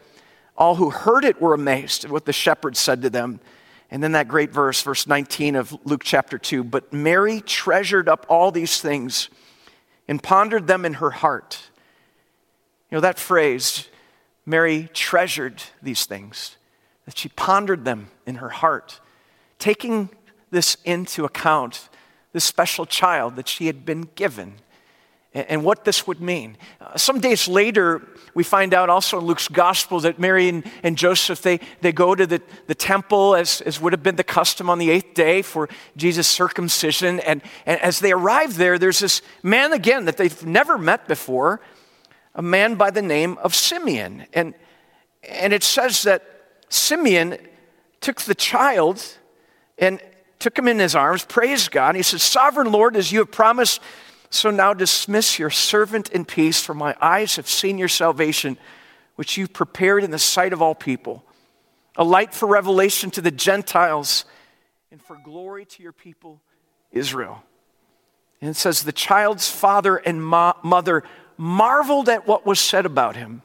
all 0.56 0.75
who 0.75 0.92
heard 0.92 1.25
it 1.25 1.42
were 1.42 1.53
amazed 1.53 2.06
at 2.06 2.12
what 2.12 2.24
the 2.24 2.32
shepherds 2.32 2.80
said 2.80 3.01
to 3.01 3.10
them. 3.10 3.42
And 3.92 4.01
then 4.01 4.13
that 4.13 4.30
great 4.30 4.51
verse 4.51 4.82
verse 4.82 5.06
19 5.06 5.58
of 5.58 5.77
luke 5.86 6.03
chapter 6.03 6.39
2 6.39 6.63
but 6.63 6.92
mary 6.92 7.42
treasured 7.42 8.10
up 8.10 8.25
all 8.27 8.50
these 8.50 8.82
things 8.82 9.30
and 10.08 10.24
pondered 10.24 10.68
them 10.68 10.86
in 10.86 10.96
her 10.96 11.12
heart. 11.12 11.60
You 12.89 12.96
know 12.96 13.01
that 13.01 13.20
phrase 13.20 13.88
Mary 14.45 14.89
treasured 14.93 15.63
these 15.81 16.05
things, 16.05 16.57
that 17.05 17.17
she 17.17 17.29
pondered 17.29 17.85
them 17.85 18.07
in 18.25 18.35
her 18.35 18.50
heart, 18.50 19.00
taking 19.59 20.09
this 20.51 20.77
into 20.85 21.25
account, 21.25 21.89
this 22.33 22.43
special 22.43 22.85
child 22.85 23.35
that 23.35 23.47
she 23.47 23.67
had 23.67 23.85
been 23.85 24.09
given. 24.15 24.55
and 25.33 25.63
what 25.63 25.83
this 25.83 26.05
would 26.05 26.21
mean. 26.21 26.57
Uh, 26.79 26.95
some 26.95 27.19
days 27.19 27.47
later, 27.47 28.01
we 28.35 28.43
find 28.43 28.73
out 28.73 28.89
also 28.89 29.19
in 29.19 29.25
Luke's 29.25 29.47
gospel 29.47 30.00
that 30.01 30.19
Mary 30.19 30.47
and, 30.47 30.63
and 30.83 30.95
Joseph, 30.95 31.41
they, 31.41 31.59
they 31.81 31.91
go 31.91 32.13
to 32.13 32.27
the, 32.27 32.41
the 32.67 32.75
temple 32.75 33.35
as, 33.35 33.62
as 33.62 33.81
would 33.81 33.93
have 33.93 34.03
been 34.03 34.15
the 34.15 34.23
custom 34.23 34.69
on 34.69 34.77
the 34.77 34.91
eighth 34.91 35.15
day 35.15 35.41
for 35.41 35.69
Jesus' 35.97 36.27
circumcision. 36.27 37.19
And, 37.21 37.41
and 37.65 37.81
as 37.81 38.00
they 38.00 38.12
arrive 38.12 38.57
there, 38.57 38.77
there's 38.77 39.00
this 39.00 39.21
man 39.41 39.73
again 39.73 40.05
that 40.05 40.17
they've 40.17 40.45
never 40.45 40.77
met 40.77 41.07
before, 41.07 41.62
a 42.36 42.42
man 42.42 42.75
by 42.75 42.90
the 42.90 43.02
name 43.02 43.38
of 43.40 43.56
Simeon. 43.56 44.25
And, 44.34 44.54
and 45.28 45.54
it 45.54 45.63
says 45.63 46.04
that 46.04 46.24
Simeon 46.70 47.38
took 48.02 48.22
the 48.22 48.36
child 48.36 49.06
and 49.78 50.00
took 50.40 50.58
him 50.58 50.68
in 50.68 50.80
his 50.80 50.96
arms, 50.96 51.24
praised 51.24 51.72
God. 51.72 51.90
And 51.90 51.98
he 51.98 52.04
said, 52.04 52.22
Sovereign 52.22 52.72
Lord, 52.72 52.96
as 52.96 53.12
you 53.12 53.20
have 53.20 53.32
promised, 53.32 53.82
so 54.30 54.50
now 54.50 54.74
dismiss 54.74 55.38
your 55.38 55.52
servant 55.52 56.10
in 56.10 56.25
peace, 56.25 56.60
for 56.62 56.74
my 56.74 56.96
eyes 57.00 57.36
have 57.36 57.48
seen 57.48 57.78
your 57.78 57.88
salvation, 57.88 58.58
which 59.16 59.38
you've 59.38 59.54
prepared 59.54 60.04
in 60.04 60.12
the 60.12 60.20
sight 60.20 60.54
of 60.54 60.62
all 60.62 60.74
people, 60.74 61.24
a 61.96 62.04
light 62.04 62.34
for 62.34 62.48
revelation 62.48 63.12
to 63.12 63.22
the 63.22 63.32
Gentiles 63.32 64.25
and 64.92 65.02
for 65.02 65.18
glory 65.24 65.66
to 65.66 65.84
your 65.84 65.92
people, 65.92 66.42
Israel. 66.92 67.44
And 68.42 68.50
it 68.50 68.56
says, 68.56 68.84
The 68.84 68.92
child's 68.92 69.50
father 69.50 69.98
and 69.98 70.24
mo- 70.24 70.58
mother 70.63 71.04
marveled 71.38 72.10
at 72.10 72.28
what 72.28 72.46
was 72.46 72.60
said 72.60 72.86
about 72.86 73.16
him. 73.16 73.42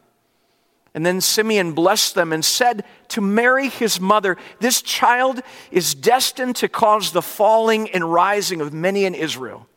And 0.94 1.04
then 1.04 1.20
Simeon 1.20 1.72
blessed 1.72 2.14
them 2.14 2.32
and 2.32 2.44
said 2.44 2.84
to 3.08 3.20
Mary, 3.20 3.68
his 3.68 4.00
mother, 4.00 4.36
This 4.58 4.82
child 4.82 5.42
is 5.70 5.94
destined 5.94 6.56
to 6.56 6.68
cause 6.68 7.12
the 7.12 7.22
falling 7.22 7.90
and 7.90 8.10
rising 8.12 8.60
of 8.60 8.72
many 8.72 9.04
in 9.04 9.14
Israel 9.14 9.68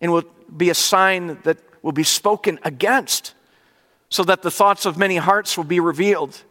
and 0.00 0.12
will 0.12 0.24
be 0.56 0.70
a 0.70 0.74
sign 0.74 1.38
that 1.42 1.58
will 1.82 1.92
be 1.92 2.02
spoken 2.02 2.58
against, 2.62 3.34
so 4.08 4.22
that 4.24 4.42
the 4.42 4.50
thoughts 4.50 4.86
of 4.86 4.96
many 4.96 5.16
hearts 5.16 5.56
will 5.56 5.64
be 5.64 5.80
revealed. 5.80 6.42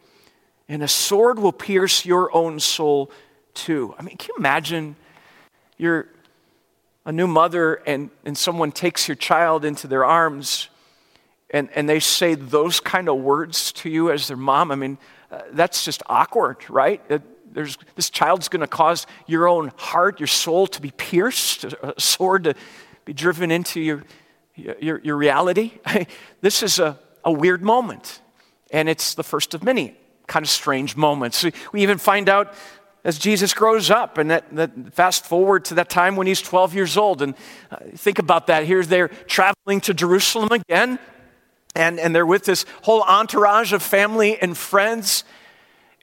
And 0.67 0.83
a 0.83 0.87
sword 0.87 1.39
will 1.39 1.51
pierce 1.51 2.05
your 2.05 2.35
own 2.35 2.59
soul 2.59 3.09
too. 3.53 3.95
I 3.97 4.01
mean, 4.01 4.17
can 4.17 4.29
you 4.29 4.35
imagine 4.37 4.95
you're 5.77 6.07
a 7.05 7.11
new 7.11 7.27
mother 7.27 7.75
and, 7.85 8.09
and 8.25 8.37
someone 8.37 8.71
takes 8.71 9.07
your 9.07 9.15
child 9.15 9.65
into 9.65 9.87
their 9.87 10.05
arms 10.05 10.69
and, 11.49 11.69
and 11.75 11.87
they 11.87 11.99
say 11.99 12.33
those 12.33 12.79
kind 12.79 13.07
of 13.07 13.17
words 13.17 13.71
to 13.73 13.89
you 13.89 14.11
as 14.11 14.27
their 14.27 14.37
mom? 14.37 14.71
I 14.71 14.75
mean, 14.75 14.97
uh, 15.31 15.41
that's 15.51 15.85
just 15.85 16.01
awkward, 16.07 16.67
right? 16.69 17.01
It, 17.09 17.21
there's, 17.53 17.77
this 17.95 18.09
child's 18.09 18.49
going 18.49 18.61
to 18.61 18.67
cause 18.67 19.05
your 19.27 19.47
own 19.47 19.71
heart, 19.77 20.19
your 20.19 20.27
soul 20.27 20.67
to 20.67 20.81
be 20.81 20.91
pierced, 20.91 21.65
a 21.65 21.93
sword 21.99 22.45
to 22.45 22.55
be 23.05 23.13
driven 23.13 23.51
into 23.51 23.79
your, 23.79 24.03
your, 24.55 24.99
your 24.99 25.15
reality. 25.15 25.73
this 26.41 26.63
is 26.63 26.79
a, 26.79 26.97
a 27.23 27.31
weird 27.31 27.61
moment, 27.61 28.21
and 28.71 28.89
it's 28.89 29.13
the 29.13 29.23
first 29.23 29.53
of 29.53 29.63
many 29.63 29.95
kind 30.27 30.43
of 30.43 30.49
strange 30.49 30.95
moments. 30.95 31.45
We 31.71 31.83
even 31.83 31.97
find 31.97 32.29
out 32.29 32.53
as 33.03 33.19
Jesus 33.19 33.53
grows 33.53 33.91
up, 33.91 34.17
and 34.17 34.31
that, 34.31 34.55
that, 34.55 34.93
fast 34.93 35.25
forward 35.25 35.65
to 35.65 35.75
that 35.75 35.89
time 35.89 36.15
when 36.15 36.25
he's 36.25 36.41
12 36.41 36.73
years 36.73 36.95
old, 36.95 37.21
and 37.21 37.35
uh, 37.69 37.77
think 37.95 38.17
about 38.17 38.47
that. 38.47 38.65
Here 38.65 38.83
they're 38.83 39.09
traveling 39.09 39.81
to 39.81 39.93
Jerusalem 39.93 40.49
again, 40.51 40.99
and, 41.75 41.99
and 41.99 42.15
they're 42.15 42.25
with 42.25 42.45
this 42.45 42.65
whole 42.83 43.01
entourage 43.01 43.73
of 43.73 43.83
family 43.83 44.37
and 44.39 44.57
friends. 44.57 45.25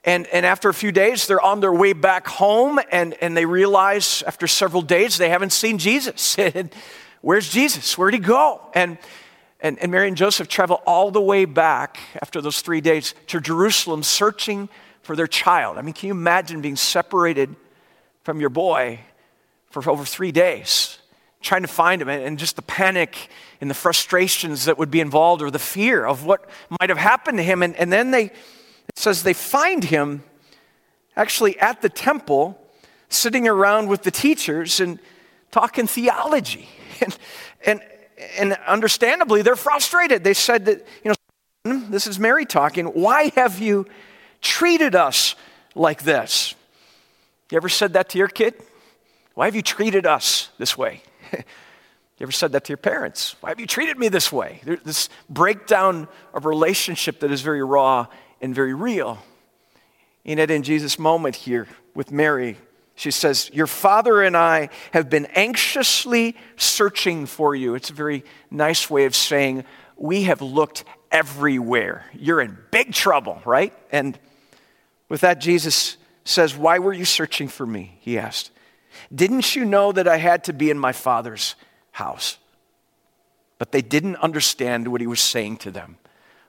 And, 0.03 0.27
and 0.27 0.45
after 0.45 0.69
a 0.69 0.73
few 0.73 0.91
days, 0.91 1.27
they're 1.27 1.41
on 1.41 1.59
their 1.59 1.73
way 1.73 1.93
back 1.93 2.27
home, 2.27 2.79
and, 2.91 3.15
and 3.21 3.35
they 3.35 3.45
realize 3.45 4.23
after 4.27 4.47
several 4.47 4.81
days 4.81 5.17
they 5.17 5.29
haven't 5.29 5.53
seen 5.53 5.77
Jesus. 5.77 6.37
Where's 7.21 7.49
Jesus? 7.49 7.97
Where'd 7.97 8.13
he 8.13 8.19
go? 8.19 8.61
And, 8.73 8.97
and, 9.59 9.77
and 9.79 9.91
Mary 9.91 10.07
and 10.07 10.17
Joseph 10.17 10.47
travel 10.47 10.81
all 10.85 11.11
the 11.11 11.21
way 11.21 11.45
back 11.45 11.99
after 12.21 12.41
those 12.41 12.61
three 12.61 12.81
days 12.81 13.13
to 13.27 13.39
Jerusalem 13.39 14.01
searching 14.03 14.69
for 15.11 15.17
their 15.17 15.27
child. 15.27 15.77
I 15.77 15.81
mean, 15.81 15.91
can 15.91 16.07
you 16.07 16.13
imagine 16.13 16.61
being 16.61 16.77
separated 16.77 17.53
from 18.23 18.39
your 18.39 18.49
boy 18.49 19.01
for 19.69 19.89
over 19.89 20.05
three 20.05 20.31
days, 20.31 20.99
trying 21.41 21.63
to 21.63 21.67
find 21.67 22.01
him, 22.01 22.07
and 22.07 22.39
just 22.39 22.55
the 22.55 22.61
panic 22.61 23.27
and 23.59 23.69
the 23.69 23.73
frustrations 23.73 24.63
that 24.63 24.77
would 24.77 24.89
be 24.89 25.01
involved, 25.01 25.41
or 25.41 25.51
the 25.51 25.59
fear 25.59 26.05
of 26.05 26.23
what 26.23 26.49
might 26.79 26.87
have 26.87 26.97
happened 26.97 27.39
to 27.39 27.43
him? 27.43 27.61
And, 27.61 27.75
and 27.75 27.91
then 27.91 28.11
they 28.11 28.23
it 28.23 28.95
says 28.95 29.23
they 29.23 29.33
find 29.33 29.83
him 29.83 30.23
actually 31.17 31.59
at 31.59 31.81
the 31.81 31.89
temple, 31.89 32.57
sitting 33.09 33.49
around 33.49 33.89
with 33.89 34.03
the 34.03 34.11
teachers 34.11 34.79
and 34.79 34.97
talking 35.51 35.87
theology. 35.87 36.69
And, 37.01 37.17
and, 37.65 37.81
and 38.37 38.53
understandably, 38.65 39.41
they're 39.41 39.55
frustrated. 39.57 40.23
They 40.23 40.35
said 40.35 40.65
that, 40.65 40.87
you 41.03 41.11
know, 41.65 41.79
this 41.89 42.07
is 42.07 42.17
Mary 42.17 42.45
talking, 42.45 42.85
why 42.85 43.31
have 43.35 43.59
you 43.59 43.87
treated 44.41 44.95
us 44.95 45.35
like 45.75 46.03
this? 46.03 46.55
You 47.51 47.57
ever 47.57 47.69
said 47.69 47.93
that 47.93 48.09
to 48.09 48.17
your 48.17 48.27
kid? 48.27 48.55
Why 49.33 49.45
have 49.45 49.55
you 49.55 49.61
treated 49.61 50.05
us 50.05 50.49
this 50.57 50.77
way? 50.77 51.01
you 51.33 51.43
ever 52.21 52.31
said 52.31 52.51
that 52.53 52.65
to 52.65 52.69
your 52.69 52.77
parents? 52.77 53.35
Why 53.41 53.49
have 53.49 53.59
you 53.59 53.67
treated 53.67 53.97
me 53.97 54.07
this 54.07 54.31
way? 54.31 54.61
There's 54.63 54.83
this 54.83 55.09
breakdown 55.29 56.07
of 56.33 56.45
relationship 56.45 57.19
that 57.21 57.31
is 57.31 57.41
very 57.41 57.63
raw 57.63 58.07
and 58.41 58.53
very 58.55 58.73
real. 58.73 59.19
And 60.25 60.39
yet, 60.39 60.51
in 60.51 60.63
Jesus' 60.63 60.99
moment 60.99 61.35
here 61.35 61.67
with 61.93 62.11
Mary, 62.11 62.57
she 62.95 63.11
says, 63.11 63.49
Your 63.53 63.67
father 63.67 64.21
and 64.21 64.37
I 64.37 64.69
have 64.91 65.09
been 65.09 65.25
anxiously 65.27 66.35
searching 66.57 67.25
for 67.25 67.55
you. 67.55 67.75
It's 67.75 67.89
a 67.89 67.93
very 67.93 68.23
nice 68.49 68.89
way 68.89 69.05
of 69.05 69.15
saying, 69.15 69.65
We 69.97 70.23
have 70.23 70.41
looked 70.41 70.83
everywhere. 71.11 72.05
You're 72.13 72.41
in 72.41 72.57
big 72.69 72.93
trouble, 72.93 73.41
right? 73.45 73.73
And 73.91 74.19
with 75.11 75.21
that, 75.21 75.41
Jesus 75.41 75.97
says, 76.23 76.55
Why 76.55 76.79
were 76.79 76.93
you 76.93 77.03
searching 77.03 77.49
for 77.49 77.65
me? 77.65 77.97
He 77.99 78.17
asked. 78.17 78.49
Didn't 79.13 79.57
you 79.57 79.65
know 79.65 79.91
that 79.91 80.07
I 80.07 80.15
had 80.15 80.45
to 80.45 80.53
be 80.53 80.69
in 80.69 80.79
my 80.79 80.93
father's 80.93 81.55
house? 81.91 82.37
But 83.57 83.73
they 83.73 83.81
didn't 83.81 84.15
understand 84.15 84.87
what 84.87 85.01
he 85.01 85.07
was 85.07 85.19
saying 85.19 85.57
to 85.57 85.71
them. 85.71 85.97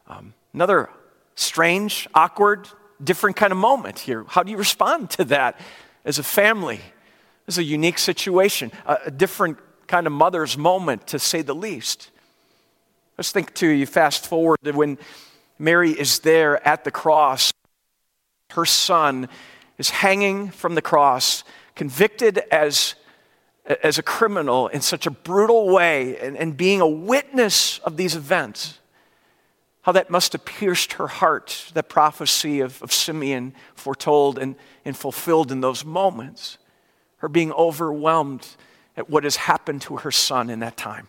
Um, 0.07 0.35
another 0.54 0.90
strange, 1.35 2.09
awkward, 2.14 2.69
different 3.02 3.35
kind 3.35 3.50
of 3.50 3.59
moment 3.59 3.99
here. 3.99 4.25
How 4.28 4.45
do 4.45 4.52
you 4.52 4.57
respond 4.57 5.11
to 5.11 5.25
that 5.25 5.59
as 6.04 6.21
a 6.21 6.23
family? 6.23 6.81
It's 7.49 7.59
a 7.59 7.64
unique 7.64 7.99
situation, 7.99 8.71
a, 8.87 9.11
different 9.11 9.59
kind 9.88 10.07
of 10.07 10.12
mother's 10.12 10.57
moment, 10.57 11.09
to 11.09 11.19
say 11.19 11.42
the 11.42 11.54
least. 11.54 12.11
Let's 13.19 13.33
think 13.33 13.54
too, 13.54 13.69
you 13.69 13.87
fast 13.87 14.28
forward 14.28 14.59
to 14.62 14.71
when 14.71 14.99
Mary 15.59 15.90
is 15.90 16.21
there 16.21 16.64
at 16.66 16.85
the 16.85 16.92
cross. 16.92 17.51
Her 18.52 18.64
son 18.64 19.28
is 19.78 19.90
hanging 19.90 20.50
from 20.50 20.75
the 20.75 20.82
cross, 20.82 21.44
convicted 21.75 22.38
as, 22.50 22.94
as 23.82 23.99
a 23.99 24.02
criminal 24.02 24.68
in 24.68 24.80
such 24.80 25.06
a 25.06 25.11
brutal 25.11 25.68
way, 25.68 26.18
and, 26.18 26.37
and 26.37 26.56
being 26.56 26.80
a 26.80 26.88
witness 26.88 27.78
of 27.80 27.97
these 27.97 28.14
events 28.14 28.78
how 29.82 29.92
that 29.92 30.11
must 30.11 30.32
have 30.32 30.44
pierced 30.44 30.94
her 30.94 31.09
heart, 31.09 31.71
that 31.75 31.88
prophecy 31.88 32.61
of, 32.61 32.80
of 32.82 32.92
Simeon 32.92 33.52
foretold 33.75 34.38
and, 34.38 34.54
and 34.85 34.97
fulfilled 34.97 35.50
in 35.50 35.61
those 35.61 35.85
moments. 35.85 36.59
Her 37.18 37.28
being 37.28 37.52
overwhelmed 37.52 38.47
at 38.97 39.11
what 39.11 39.25
has 39.25 39.37
happened 39.37 39.82
to 39.82 39.99
her 39.99 40.12
son 40.12 40.50
in 40.50 40.61
that 40.61 40.76
time. 40.76 41.09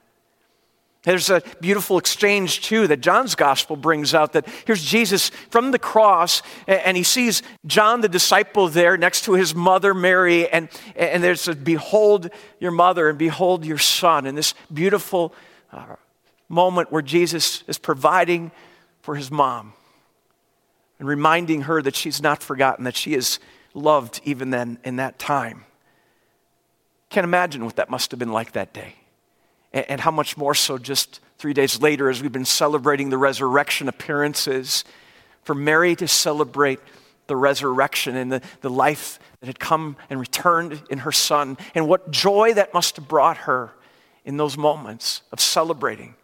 There's 1.04 1.30
a 1.30 1.44
beautiful 1.60 1.98
exchange, 1.98 2.62
too, 2.62 2.88
that 2.88 3.02
John's 3.02 3.36
gospel 3.36 3.76
brings 3.76 4.14
out 4.14 4.34
that 4.34 4.48
here's 4.66 4.82
Jesus 4.82 5.32
from 5.50 5.72
the 5.72 5.80
cross, 5.80 6.42
and 6.66 6.96
he 6.96 7.04
sees 7.04 7.44
John 7.66 8.00
the 8.00 8.08
disciple 8.08 8.70
there 8.70 8.96
next 8.96 9.26
to 9.26 9.34
his 9.34 9.54
mother 9.54 9.94
Mary, 9.94 10.48
and, 10.48 10.70
and 10.96 11.22
there's 11.22 11.50
a 11.50 11.56
behold 11.56 12.30
your 12.60 12.72
mother 12.72 13.10
and 13.10 13.18
behold 13.18 13.66
your 13.66 13.78
son, 13.78 14.26
and 14.26 14.38
this 14.38 14.54
beautiful 14.74 15.36
uh, 15.74 15.96
moment 16.48 16.90
where 16.90 17.02
Jesus 17.02 17.66
is 17.68 17.78
providing 17.78 18.52
for 19.02 19.16
his 19.16 19.30
mom 19.30 19.74
and 21.00 21.08
reminding 21.08 21.64
her 21.64 21.82
that 21.82 21.98
she's 21.98 22.22
not 22.22 22.42
forgotten, 22.42 22.86
that 22.86 22.96
she 22.96 23.14
is 23.14 23.40
loved 23.74 24.22
even 24.24 24.52
then 24.52 24.78
in 24.86 24.96
that 24.96 25.20
time. 25.20 25.66
Can't 27.10 27.26
imagine 27.26 27.66
what 27.66 27.76
that 27.76 27.90
must 27.90 28.12
have 28.12 28.20
been 28.20 28.32
like 28.32 28.54
that 28.54 28.74
day. 28.74 28.96
And, 29.74 30.00
how 30.00 30.12
much 30.12 30.38
more 30.38 30.54
so 30.54 30.78
just 30.78 31.20
three 31.40 31.54
days 31.54 31.82
later 31.82 32.10
as 32.10 32.22
we've 32.22 32.32
been 32.32 32.46
celebrating 32.46 33.10
the 33.10 33.18
resurrection 33.18 33.88
appearances, 33.90 34.84
for 35.42 35.56
Mary 35.56 35.96
to 35.96 36.08
celebrate 36.08 36.80
the 37.28 37.36
resurrection 37.36 38.16
and 38.16 38.32
the, 38.32 38.42
the 38.62 38.70
life 38.70 39.20
that 39.40 39.48
had 39.48 39.60
come 39.60 39.98
and 40.10 40.20
returned 40.20 40.82
in 40.90 41.00
her 41.00 41.12
son, 41.12 41.58
and 41.74 41.88
what 41.88 42.12
joy 42.12 42.54
that 42.54 42.74
must 42.74 42.98
have 42.98 43.08
brought 43.08 43.38
her 43.38 43.72
in 44.26 44.38
those 44.38 44.58
moments 44.58 45.22
of 45.32 45.40
celebrating 45.40 46.16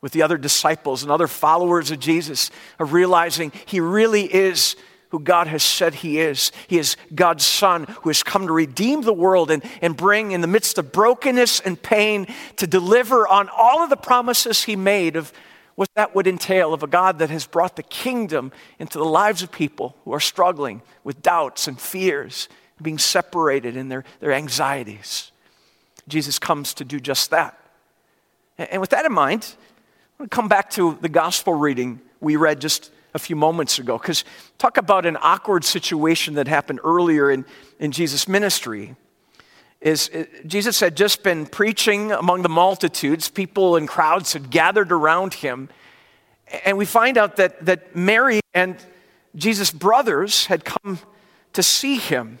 with 0.00 0.12
the 0.12 0.22
other 0.22 0.38
disciples 0.38 1.02
and 1.02 1.10
other 1.10 1.26
followers 1.26 1.90
of 1.90 1.98
Jesus 1.98 2.50
of 2.78 2.92
realizing 2.92 3.52
he 3.66 3.80
really 3.80 4.22
is 4.32 4.76
who 5.10 5.18
God 5.18 5.46
has 5.46 5.62
said 5.62 5.96
he 5.96 6.18
is. 6.18 6.52
He 6.66 6.78
is 6.78 6.96
God's 7.14 7.44
Son 7.44 7.84
who 8.02 8.10
has 8.10 8.22
come 8.22 8.46
to 8.46 8.52
redeem 8.52 9.02
the 9.02 9.12
world 9.12 9.50
and, 9.50 9.64
and 9.80 9.96
bring, 9.96 10.32
in 10.32 10.40
the 10.40 10.46
midst 10.46 10.78
of 10.78 10.92
brokenness 10.92 11.60
and 11.60 11.80
pain, 11.80 12.26
to 12.56 12.66
deliver 12.66 13.26
on 13.26 13.48
all 13.48 13.82
of 13.82 13.90
the 13.90 13.96
promises 13.96 14.64
he 14.64 14.76
made 14.76 15.16
of 15.16 15.32
what 15.74 15.88
that 15.94 16.14
would 16.14 16.26
entail 16.26 16.74
of 16.74 16.82
a 16.82 16.88
God 16.88 17.20
that 17.20 17.30
has 17.30 17.46
brought 17.46 17.76
the 17.76 17.82
kingdom 17.84 18.52
into 18.78 18.98
the 18.98 19.04
lives 19.04 19.42
of 19.42 19.52
people 19.52 19.96
who 20.04 20.12
are 20.12 20.20
struggling 20.20 20.82
with 21.04 21.22
doubts 21.22 21.68
and 21.68 21.80
fears, 21.80 22.48
being 22.82 22.98
separated 22.98 23.76
in 23.76 23.88
their, 23.88 24.04
their 24.20 24.32
anxieties. 24.32 25.30
Jesus 26.08 26.38
comes 26.38 26.74
to 26.74 26.84
do 26.84 26.98
just 26.98 27.30
that. 27.30 27.58
And 28.58 28.80
with 28.80 28.90
that 28.90 29.04
in 29.04 29.12
mind, 29.12 29.54
I 30.18 30.22
want 30.22 30.30
to 30.32 30.34
come 30.34 30.48
back 30.48 30.70
to 30.70 30.98
the 31.00 31.08
gospel 31.08 31.54
reading 31.54 32.00
we 32.20 32.36
read 32.36 32.60
just 32.60 32.90
a 33.14 33.18
few 33.18 33.36
moments 33.36 33.78
ago, 33.78 33.98
because 33.98 34.24
talk 34.58 34.76
about 34.76 35.06
an 35.06 35.16
awkward 35.20 35.64
situation 35.64 36.34
that 36.34 36.48
happened 36.48 36.80
earlier 36.84 37.30
in, 37.30 37.44
in 37.78 37.92
Jesus' 37.92 38.28
ministry. 38.28 38.96
Is 39.80 40.10
uh, 40.12 40.24
Jesus 40.46 40.80
had 40.80 40.96
just 40.96 41.22
been 41.22 41.46
preaching 41.46 42.10
among 42.10 42.42
the 42.42 42.48
multitudes, 42.48 43.28
people 43.28 43.76
and 43.76 43.88
crowds 43.88 44.32
had 44.32 44.50
gathered 44.50 44.90
around 44.90 45.34
him, 45.34 45.68
and 46.64 46.76
we 46.76 46.84
find 46.84 47.16
out 47.16 47.36
that, 47.36 47.64
that 47.64 47.94
Mary 47.94 48.40
and 48.54 48.76
Jesus' 49.36 49.70
brothers 49.70 50.46
had 50.46 50.64
come 50.64 50.98
to 51.52 51.62
see 51.62 51.96
him 51.96 52.38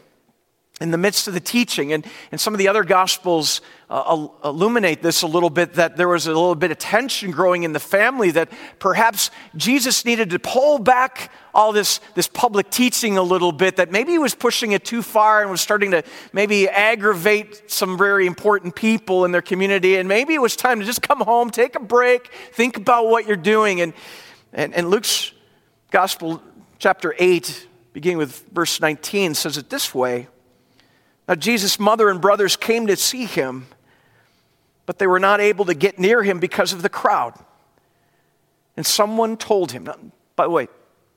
in 0.80 0.90
the 0.90 0.98
midst 0.98 1.26
of 1.26 1.34
the 1.34 1.40
teaching. 1.40 1.92
And, 1.92 2.06
and 2.30 2.40
some 2.40 2.54
of 2.54 2.58
the 2.58 2.68
other 2.68 2.84
gospels 2.84 3.60
uh, 3.90 4.28
illuminate 4.44 5.02
this 5.02 5.22
a 5.22 5.26
little 5.26 5.50
bit 5.50 5.74
that 5.74 5.96
there 5.96 6.08
was 6.08 6.26
a 6.26 6.30
little 6.30 6.54
bit 6.54 6.70
of 6.70 6.78
tension 6.78 7.30
growing 7.30 7.64
in 7.64 7.72
the 7.72 7.80
family, 7.80 8.30
that 8.32 8.50
perhaps 8.78 9.30
Jesus 9.56 10.04
needed 10.04 10.30
to 10.30 10.38
pull 10.38 10.78
back 10.78 11.32
all 11.52 11.72
this, 11.72 12.00
this 12.14 12.28
public 12.28 12.70
teaching 12.70 13.18
a 13.18 13.22
little 13.22 13.50
bit, 13.50 13.76
that 13.76 13.90
maybe 13.90 14.12
he 14.12 14.18
was 14.18 14.34
pushing 14.34 14.72
it 14.72 14.84
too 14.84 15.02
far 15.02 15.42
and 15.42 15.50
was 15.50 15.60
starting 15.60 15.90
to 15.90 16.04
maybe 16.32 16.68
aggravate 16.68 17.70
some 17.70 17.98
very 17.98 18.26
important 18.26 18.76
people 18.76 19.24
in 19.24 19.32
their 19.32 19.42
community. 19.42 19.96
And 19.96 20.08
maybe 20.08 20.34
it 20.34 20.40
was 20.40 20.54
time 20.54 20.78
to 20.80 20.86
just 20.86 21.02
come 21.02 21.20
home, 21.20 21.50
take 21.50 21.74
a 21.74 21.80
break, 21.80 22.30
think 22.52 22.76
about 22.76 23.08
what 23.08 23.26
you're 23.26 23.36
doing. 23.36 23.80
And, 23.80 23.94
and, 24.52 24.74
and 24.74 24.90
Luke's 24.90 25.32
gospel, 25.90 26.42
chapter 26.78 27.14
8, 27.18 27.66
beginning 27.92 28.18
with 28.18 28.44
verse 28.52 28.80
19, 28.80 29.34
says 29.34 29.56
it 29.56 29.70
this 29.70 29.92
way. 29.92 30.28
Now, 31.28 31.34
Jesus' 31.34 31.78
mother 31.78 32.08
and 32.08 32.20
brothers 32.20 32.56
came 32.56 32.86
to 32.86 32.96
see 32.96 33.26
him, 33.26 33.66
but 34.86 34.98
they 34.98 35.06
were 35.06 35.20
not 35.20 35.40
able 35.40 35.66
to 35.66 35.74
get 35.74 35.98
near 35.98 36.22
him 36.22 36.40
because 36.40 36.72
of 36.72 36.80
the 36.80 36.88
crowd. 36.88 37.34
And 38.76 38.86
someone 38.86 39.36
told 39.36 39.72
him, 39.72 39.84
by 40.34 40.44
the 40.44 40.50
way, 40.50 40.68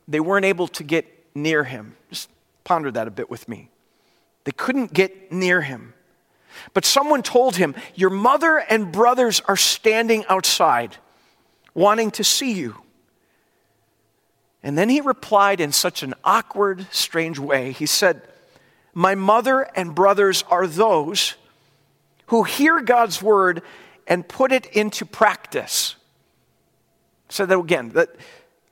they 0.08 0.20
weren't 0.20 0.46
able 0.46 0.68
to 0.68 0.84
get 0.84 1.06
near 1.34 1.64
him. 1.64 1.96
Just 2.10 2.30
ponder 2.66 2.92
that 2.92 3.08
a 3.08 3.12
bit 3.12 3.30
with 3.30 3.48
me. 3.48 3.70
They 4.44 4.52
couldn't 4.52 4.94
get 4.94 5.32
near 5.32 5.62
him. 5.62 5.94
But 6.74 6.84
someone 6.84 7.24
told 7.24 7.56
him, 7.56 7.76
Your 7.96 8.10
mother 8.10 8.58
and 8.58 8.92
brothers 8.92 9.42
are 9.46 9.56
standing 9.56 10.26
outside, 10.28 10.98
wanting 11.74 12.12
to 12.12 12.24
see 12.26 12.52
you. 12.52 12.82
And 14.62 14.78
then 14.78 14.90
he 14.90 15.00
replied 15.00 15.62
in 15.62 15.72
such 15.72 16.04
an 16.04 16.14
awkward, 16.26 16.88
strange 16.92 17.40
way. 17.40 17.72
He 17.72 17.86
said, 17.86 18.22
my 18.94 19.16
mother 19.16 19.62
and 19.76 19.96
brothers 19.96 20.44
are 20.50 20.68
those 20.68 21.36
who 22.28 22.44
hear 22.44 22.82
God's 22.82 23.22
word 23.22 23.62
and 24.08 24.28
put 24.28 24.52
it 24.52 24.66
into 24.68 25.06
practice. 25.06 25.96
So 27.30 27.46
that 27.46 27.58
again. 27.58 27.90
That 27.90 28.10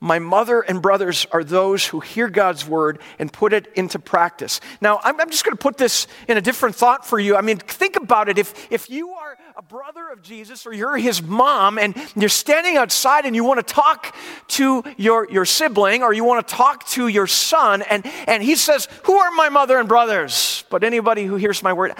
my 0.01 0.19
mother 0.19 0.61
and 0.61 0.81
brothers 0.81 1.27
are 1.31 1.43
those 1.43 1.85
who 1.85 1.99
hear 1.99 2.29
God's 2.29 2.65
word 2.65 2.99
and 3.17 3.31
put 3.31 3.51
it 3.51 3.67
into 3.75 3.99
practice. 3.99 4.61
Now, 4.79 4.99
I'm, 5.03 5.19
I'm 5.19 5.29
just 5.29 5.43
going 5.43 5.55
to 5.55 5.61
put 5.61 5.77
this 5.77 6.07
in 6.29 6.37
a 6.37 6.41
different 6.41 6.75
thought 6.75 7.05
for 7.05 7.19
you. 7.19 7.35
I 7.35 7.41
mean, 7.41 7.57
think 7.57 7.97
about 7.97 8.29
it. 8.29 8.37
If, 8.37 8.71
if 8.71 8.89
you 8.89 9.09
are 9.09 9.37
a 9.57 9.61
brother 9.61 10.07
of 10.09 10.21
Jesus 10.21 10.65
or 10.65 10.71
you're 10.71 10.95
his 10.95 11.21
mom 11.21 11.77
and 11.77 11.95
you're 12.15 12.29
standing 12.29 12.77
outside 12.77 13.25
and 13.25 13.35
you 13.35 13.43
want 13.43 13.65
to 13.65 13.73
talk 13.73 14.15
to 14.47 14.83
your, 14.95 15.29
your 15.29 15.43
sibling 15.43 16.01
or 16.01 16.13
you 16.13 16.23
want 16.23 16.47
to 16.47 16.55
talk 16.55 16.87
to 16.87 17.09
your 17.09 17.27
son 17.27 17.81
and, 17.81 18.05
and 18.25 18.41
he 18.41 18.55
says, 18.55 18.87
Who 19.03 19.15
are 19.15 19.31
my 19.31 19.49
mother 19.49 19.79
and 19.79 19.89
brothers? 19.89 20.63
But 20.69 20.85
anybody 20.85 21.25
who 21.25 21.35
hears 21.35 21.61
my 21.61 21.73
word, 21.73 21.93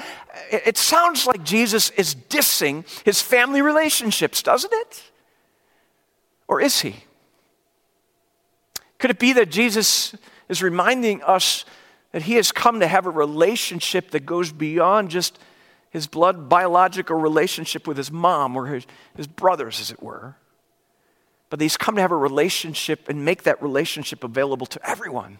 it, 0.49 0.61
it 0.67 0.77
sounds 0.77 1.27
like 1.27 1.43
Jesus 1.43 1.89
is 1.91 2.15
dissing 2.15 2.85
his 3.03 3.21
family 3.21 3.61
relationships, 3.61 4.41
doesn't 4.41 4.71
it? 4.71 5.03
Or 6.47 6.61
is 6.61 6.79
he? 6.79 6.95
Could 8.99 9.09
it 9.09 9.19
be 9.19 9.33
that 9.33 9.49
Jesus 9.49 10.13
is 10.49 10.61
reminding 10.61 11.23
us 11.23 11.65
that 12.11 12.23
he 12.23 12.35
has 12.35 12.51
come 12.51 12.81
to 12.81 12.87
have 12.87 13.05
a 13.05 13.09
relationship 13.09 14.11
that 14.11 14.25
goes 14.25 14.51
beyond 14.51 15.09
just 15.09 15.39
his 15.89 16.05
blood 16.05 16.49
biological 16.49 17.15
relationship 17.15 17.87
with 17.87 17.97
his 17.97 18.11
mom 18.11 18.55
or 18.55 18.67
his, 18.67 18.85
his 19.15 19.25
brothers, 19.27 19.79
as 19.79 19.89
it 19.89 20.03
were? 20.03 20.35
But 21.49 21.61
he's 21.61 21.77
come 21.77 21.95
to 21.95 22.01
have 22.01 22.11
a 22.11 22.17
relationship 22.17 23.09
and 23.09 23.25
make 23.25 23.43
that 23.43 23.61
relationship 23.63 24.23
available 24.23 24.67
to 24.67 24.89
everyone. 24.89 25.39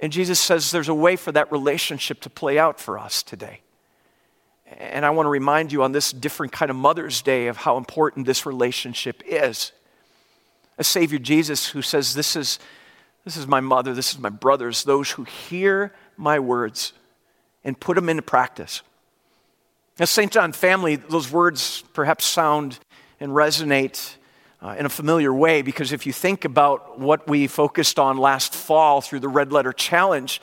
And 0.00 0.12
Jesus 0.12 0.40
says 0.40 0.70
there's 0.70 0.88
a 0.88 0.94
way 0.94 1.16
for 1.16 1.32
that 1.32 1.52
relationship 1.52 2.20
to 2.20 2.30
play 2.30 2.58
out 2.58 2.80
for 2.80 2.98
us 2.98 3.22
today. 3.22 3.60
And 4.66 5.04
I 5.04 5.10
want 5.10 5.26
to 5.26 5.30
remind 5.30 5.72
you 5.72 5.82
on 5.82 5.92
this 5.92 6.12
different 6.12 6.52
kind 6.52 6.70
of 6.70 6.76
Mother's 6.76 7.22
Day 7.22 7.48
of 7.48 7.58
how 7.58 7.76
important 7.76 8.26
this 8.26 8.46
relationship 8.46 9.22
is 9.26 9.72
a 10.80 10.84
Savior 10.84 11.18
Jesus 11.18 11.68
who 11.68 11.82
says, 11.82 12.14
This 12.14 12.34
is, 12.34 12.58
this 13.24 13.36
is 13.36 13.46
my 13.46 13.60
mother, 13.60 13.94
this 13.94 14.12
is 14.12 14.18
my 14.18 14.30
brothers, 14.30 14.82
those 14.82 15.10
who 15.10 15.24
hear 15.24 15.94
my 16.16 16.38
words 16.38 16.94
and 17.62 17.78
put 17.78 17.94
them 17.94 18.08
into 18.08 18.22
practice. 18.22 18.80
As 19.98 20.08
St. 20.08 20.32
John 20.32 20.52
family, 20.52 20.96
those 20.96 21.30
words 21.30 21.84
perhaps 21.92 22.24
sound 22.24 22.78
and 23.20 23.32
resonate 23.32 24.16
uh, 24.62 24.74
in 24.78 24.86
a 24.86 24.88
familiar 24.88 25.32
way 25.34 25.60
because 25.60 25.92
if 25.92 26.06
you 26.06 26.14
think 26.14 26.46
about 26.46 26.98
what 26.98 27.28
we 27.28 27.46
focused 27.46 27.98
on 27.98 28.16
last 28.16 28.54
fall 28.54 29.02
through 29.02 29.20
the 29.20 29.28
Red 29.28 29.52
Letter 29.52 29.74
Challenge, 29.74 30.40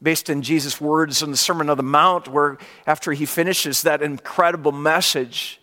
based 0.00 0.30
in 0.30 0.42
Jesus' 0.42 0.80
words 0.80 1.22
in 1.22 1.32
the 1.32 1.36
Sermon 1.36 1.68
on 1.68 1.76
the 1.76 1.82
Mount, 1.82 2.28
where 2.28 2.56
after 2.86 3.12
he 3.12 3.26
finishes 3.26 3.82
that 3.82 4.00
incredible 4.00 4.72
message, 4.72 5.60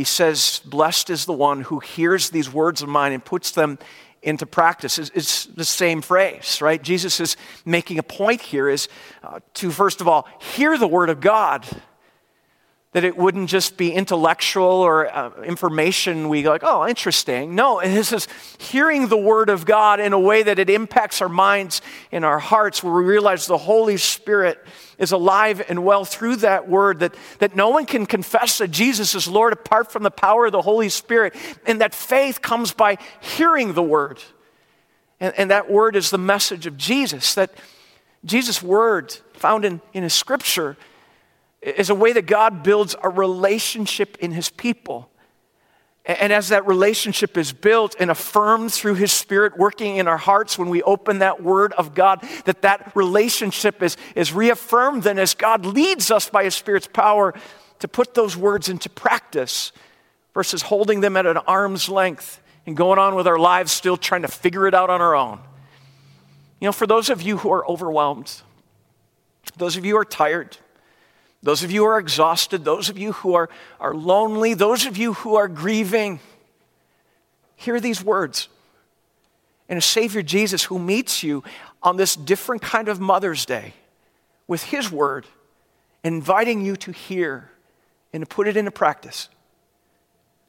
he 0.00 0.04
says, 0.04 0.62
Blessed 0.64 1.10
is 1.10 1.26
the 1.26 1.34
one 1.34 1.60
who 1.60 1.78
hears 1.78 2.30
these 2.30 2.50
words 2.50 2.80
of 2.80 2.88
mine 2.88 3.12
and 3.12 3.22
puts 3.22 3.50
them 3.50 3.78
into 4.22 4.46
practice. 4.46 4.98
It's, 4.98 5.44
the 5.44 5.62
same 5.62 6.00
phrase, 6.00 6.62
right? 6.62 6.82
Jesus 6.82 7.20
is 7.20 7.36
making 7.66 7.98
a 7.98 8.02
point 8.02 8.40
here 8.40 8.70
is 8.70 8.88
uh, 9.22 9.40
to, 9.54 9.70
first 9.70 10.00
of 10.00 10.08
all, 10.08 10.26
hear 10.38 10.78
the 10.78 10.88
word 10.88 11.10
of 11.10 11.20
God 11.20 11.66
that 12.92 13.04
it 13.04 13.16
wouldn't 13.16 13.48
just 13.48 13.76
be 13.76 13.92
intellectual 13.92 14.64
or 14.64 15.08
uh, 15.14 15.42
information 15.42 16.28
we 16.28 16.42
go 16.42 16.50
like, 16.50 16.64
oh, 16.64 16.88
interesting. 16.88 17.54
No, 17.54 17.80
this 17.80 18.12
is 18.12 18.26
hearing 18.58 19.06
the 19.06 19.16
Word 19.16 19.48
of 19.48 19.64
God 19.64 20.00
in 20.00 20.12
a 20.12 20.18
way 20.18 20.42
that 20.42 20.58
it 20.58 20.68
impacts 20.68 21.22
our 21.22 21.28
minds 21.28 21.82
and 22.10 22.24
our 22.24 22.40
hearts, 22.40 22.82
where 22.82 22.92
we 22.92 23.04
realize 23.04 23.46
the 23.46 23.58
Holy 23.58 23.96
Spirit 23.96 24.58
is 24.98 25.12
alive 25.12 25.64
and 25.68 25.84
well 25.84 26.04
through 26.04 26.36
that 26.36 26.68
Word, 26.68 26.98
that, 26.98 27.14
that 27.38 27.54
no 27.54 27.68
one 27.68 27.86
can 27.86 28.06
confess 28.06 28.58
that 28.58 28.72
Jesus 28.72 29.14
is 29.14 29.28
Lord 29.28 29.52
apart 29.52 29.92
from 29.92 30.02
the 30.02 30.10
power 30.10 30.46
of 30.46 30.52
the 30.52 30.62
Holy 30.62 30.88
Spirit, 30.88 31.36
and 31.66 31.80
that 31.80 31.94
faith 31.94 32.42
comes 32.42 32.72
by 32.72 32.98
hearing 33.20 33.74
the 33.74 33.82
Word. 33.84 34.20
And, 35.20 35.32
and 35.38 35.50
that 35.52 35.70
Word 35.70 35.94
is 35.94 36.10
the 36.10 36.18
message 36.18 36.66
of 36.66 36.76
Jesus, 36.76 37.34
that 37.34 37.54
Jesus' 38.24 38.60
Word 38.60 39.12
found 39.34 39.64
in, 39.64 39.80
in 39.92 40.02
His 40.02 40.12
Scripture 40.12 40.76
is 41.62 41.90
a 41.90 41.94
way 41.94 42.12
that 42.12 42.26
God 42.26 42.62
builds 42.62 42.96
a 43.02 43.08
relationship 43.08 44.16
in 44.20 44.32
his 44.32 44.48
people. 44.50 45.10
And 46.06 46.32
as 46.32 46.48
that 46.48 46.66
relationship 46.66 47.36
is 47.36 47.52
built 47.52 47.94
and 48.00 48.10
affirmed 48.10 48.72
through 48.72 48.94
his 48.94 49.12
spirit 49.12 49.58
working 49.58 49.96
in 49.96 50.08
our 50.08 50.16
hearts 50.16 50.58
when 50.58 50.70
we 50.70 50.82
open 50.82 51.18
that 51.18 51.42
word 51.42 51.74
of 51.74 51.94
God, 51.94 52.26
that 52.46 52.62
that 52.62 52.92
relationship 52.94 53.82
is, 53.82 53.98
is 54.16 54.32
reaffirmed 54.32 55.02
then 55.02 55.18
as 55.18 55.34
God 55.34 55.66
leads 55.66 56.10
us 56.10 56.30
by 56.30 56.44
his 56.44 56.54
spirit's 56.54 56.86
power 56.86 57.34
to 57.80 57.88
put 57.88 58.14
those 58.14 58.36
words 58.36 58.68
into 58.68 58.88
practice 58.88 59.72
versus 60.32 60.62
holding 60.62 61.00
them 61.00 61.16
at 61.16 61.26
an 61.26 61.36
arm's 61.36 61.88
length 61.88 62.40
and 62.66 62.76
going 62.76 62.98
on 62.98 63.14
with 63.14 63.26
our 63.26 63.38
lives 63.38 63.70
still 63.70 63.96
trying 63.96 64.22
to 64.22 64.28
figure 64.28 64.66
it 64.66 64.74
out 64.74 64.88
on 64.88 65.00
our 65.02 65.14
own. 65.14 65.38
You 66.60 66.66
know, 66.66 66.72
for 66.72 66.86
those 66.86 67.10
of 67.10 67.20
you 67.20 67.38
who 67.38 67.50
are 67.50 67.66
overwhelmed, 67.68 68.42
those 69.56 69.76
of 69.76 69.84
you 69.84 69.94
who 69.94 70.00
are 70.00 70.04
tired, 70.04 70.56
those 71.42 71.62
of 71.62 71.70
you 71.70 71.82
who 71.82 71.88
are 71.88 71.98
exhausted, 71.98 72.64
those 72.64 72.90
of 72.90 72.98
you 72.98 73.12
who 73.12 73.34
are, 73.34 73.48
are 73.80 73.94
lonely, 73.94 74.54
those 74.54 74.84
of 74.84 74.96
you 74.96 75.14
who 75.14 75.36
are 75.36 75.48
grieving, 75.48 76.20
hear 77.56 77.80
these 77.80 78.02
words. 78.02 78.48
And 79.68 79.78
a 79.78 79.82
Savior 79.82 80.22
Jesus 80.22 80.64
who 80.64 80.78
meets 80.78 81.22
you 81.22 81.42
on 81.82 81.96
this 81.96 82.14
different 82.14 82.60
kind 82.60 82.88
of 82.88 83.00
Mother's 83.00 83.46
Day 83.46 83.72
with 84.46 84.64
His 84.64 84.90
Word, 84.90 85.26
inviting 86.04 86.64
you 86.64 86.76
to 86.76 86.92
hear 86.92 87.50
and 88.12 88.22
to 88.22 88.26
put 88.26 88.48
it 88.48 88.56
into 88.56 88.70
practice. 88.70 89.28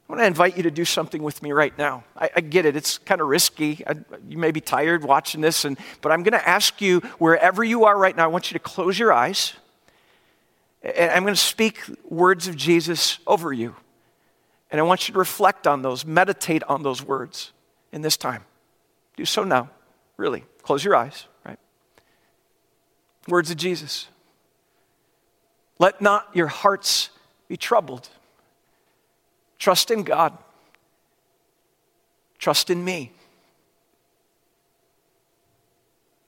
I 0.08 0.12
want 0.12 0.20
to 0.20 0.26
invite 0.26 0.56
you 0.58 0.64
to 0.64 0.70
do 0.70 0.84
something 0.84 1.22
with 1.22 1.42
me 1.42 1.52
right 1.52 1.76
now. 1.78 2.04
I, 2.16 2.28
I 2.36 2.40
get 2.40 2.66
it, 2.66 2.76
it's 2.76 2.98
kind 2.98 3.20
of 3.20 3.28
risky. 3.28 3.82
I, 3.86 3.94
you 4.28 4.36
may 4.36 4.50
be 4.50 4.60
tired 4.60 5.04
watching 5.04 5.40
this, 5.40 5.64
and, 5.64 5.78
but 6.02 6.12
I'm 6.12 6.22
going 6.22 6.38
to 6.38 6.46
ask 6.46 6.82
you, 6.82 7.00
wherever 7.18 7.64
you 7.64 7.84
are 7.84 7.96
right 7.96 8.14
now, 8.14 8.24
I 8.24 8.26
want 8.26 8.50
you 8.50 8.58
to 8.58 8.62
close 8.62 8.98
your 8.98 9.12
eyes. 9.12 9.54
And 10.82 11.10
I'm 11.12 11.22
going 11.22 11.34
to 11.34 11.40
speak 11.40 11.80
words 12.08 12.48
of 12.48 12.56
Jesus 12.56 13.18
over 13.26 13.52
you. 13.52 13.76
And 14.70 14.80
I 14.80 14.84
want 14.84 15.06
you 15.06 15.12
to 15.12 15.18
reflect 15.18 15.66
on 15.66 15.82
those, 15.82 16.04
meditate 16.04 16.62
on 16.64 16.82
those 16.82 17.02
words 17.02 17.52
in 17.92 18.02
this 18.02 18.16
time. 18.16 18.44
Do 19.16 19.24
so 19.24 19.44
now, 19.44 19.70
really. 20.16 20.44
Close 20.62 20.82
your 20.82 20.96
eyes, 20.96 21.26
right? 21.44 21.58
Words 23.28 23.50
of 23.50 23.58
Jesus. 23.58 24.08
Let 25.78 26.00
not 26.00 26.28
your 26.34 26.46
hearts 26.46 27.10
be 27.48 27.56
troubled. 27.56 28.08
Trust 29.58 29.90
in 29.90 30.02
God. 30.02 30.36
Trust 32.38 32.70
in 32.70 32.84
me. 32.84 33.12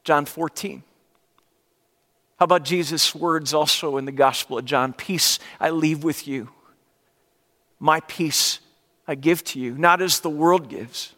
John 0.05 0.27
14. 0.27 0.83
How 2.39 2.45
about 2.45 2.65
Jesus' 2.65 3.15
words 3.15 3.55
also 3.55 3.97
in 3.97 4.05
the 4.05 4.13
Gospel 4.13 4.59
of 4.59 4.65
John? 4.65 4.93
Peace 4.93 5.39
I 5.61 5.71
leave 5.71 6.03
with 6.03 6.27
you. 6.27 6.51
My 7.79 8.01
peace 8.01 8.61
I 9.07 9.15
give 9.15 9.45
to 9.45 9.61
you, 9.61 9.77
not 9.77 10.01
as 10.01 10.21
the 10.21 10.31
world 10.31 10.69
gives, 10.69 11.15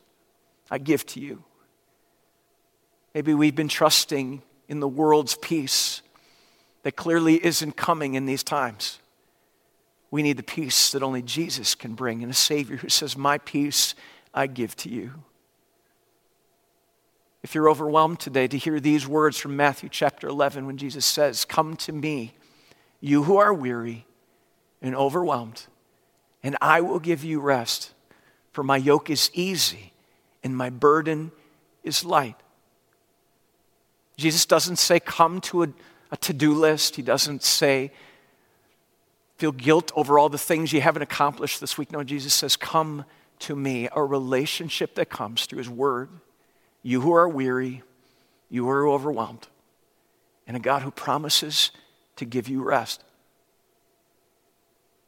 I 0.71 0.79
give 0.79 1.07
to 1.07 1.21
you. 1.21 1.43
Maybe 3.15 3.33
we've 3.33 3.55
been 3.55 3.69
trusting 3.69 4.43
in 4.69 4.81
the 4.81 4.89
world's 4.89 5.37
peace 5.37 6.03
that 6.83 6.97
clearly 6.97 7.45
isn't 7.45 7.77
coming 7.77 8.15
in 8.15 8.27
these 8.27 8.43
times. 8.43 8.99
We 10.11 10.23
need 10.23 10.37
the 10.37 10.43
peace 10.43 10.93
that 10.93 11.03
only 11.03 11.23
Jesus 11.23 11.75
can 11.75 11.95
bring, 11.95 12.23
and 12.23 12.31
a 12.31 12.35
Savior 12.35 12.77
who 12.77 12.89
says, 12.89 13.17
My 13.17 13.39
peace 13.39 13.95
I 14.35 14.47
give 14.47 14.77
to 14.77 14.89
you. 14.89 15.25
If 17.47 17.55
you're 17.55 17.71
overwhelmed 17.71 18.19
today 18.19 18.49
to 18.49 18.59
hear 18.59 18.81
these 18.81 19.07
words 19.07 19.39
from 19.39 19.55
Matthew 19.55 19.89
chapter 19.89 20.27
11, 20.27 20.67
when 20.67 20.79
Jesus 20.79 21.07
says, 21.07 21.45
Come 21.45 21.77
to 21.77 21.93
me, 21.93 22.35
you 23.01 23.23
who 23.23 23.37
are 23.37 23.55
weary 23.55 24.05
and 24.83 24.97
overwhelmed, 24.97 25.67
and 26.43 26.57
I 26.61 26.81
will 26.81 26.99
give 26.99 27.23
you 27.23 27.39
rest. 27.39 27.95
For 28.51 28.65
my 28.65 28.77
yoke 28.77 29.11
is 29.11 29.31
easy 29.33 29.93
and 30.43 30.57
my 30.57 30.71
burden 30.71 31.31
is 31.85 32.05
light. 32.05 32.35
Jesus 34.17 34.45
doesn't 34.45 34.81
say, 34.81 34.99
Come 34.99 35.41
to 35.43 35.63
a, 35.63 35.69
a 36.11 36.17
to 36.17 36.33
do 36.33 36.53
list. 36.53 36.97
He 36.97 37.03
doesn't 37.03 37.45
say, 37.45 37.93
Feel 39.37 39.53
guilt 39.53 39.93
over 39.95 40.19
all 40.19 40.29
the 40.29 40.37
things 40.37 40.73
you 40.73 40.81
haven't 40.81 41.03
accomplished 41.03 41.61
this 41.61 41.79
week. 41.79 41.93
No, 41.93 42.03
Jesus 42.03 42.35
says, 42.35 42.57
Come 42.57 43.05
to 43.39 43.55
me, 43.55 43.89
a 43.95 44.03
relationship 44.03 44.97
that 44.97 45.11
comes 45.11 45.47
through 45.47 45.59
His 45.59 45.71
Word 45.71 46.09
you 46.87 47.01
who 47.01 47.13
are 47.15 47.29
weary, 47.29 47.83
you 48.49 48.63
who 48.63 48.71
are 48.71 48.87
overwhelmed, 48.87 49.49
and 50.47 50.57
a 50.57 50.61
God 50.61 50.83
who 50.83 50.93
promises 50.93 51.73
to 52.15 52.25
give 52.25 52.49
you 52.49 52.63
rest. 52.63 53.03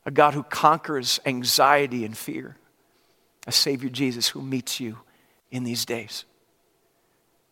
A 0.04 0.10
God 0.10 0.34
who 0.34 0.42
conquers 0.42 1.20
anxiety 1.24 2.04
and 2.04 2.18
fear. 2.18 2.56
A 3.46 3.52
Savior 3.52 3.88
Jesus 3.90 4.26
who 4.26 4.42
meets 4.42 4.80
you 4.80 4.98
in 5.52 5.62
these 5.62 5.84
days. 5.84 6.24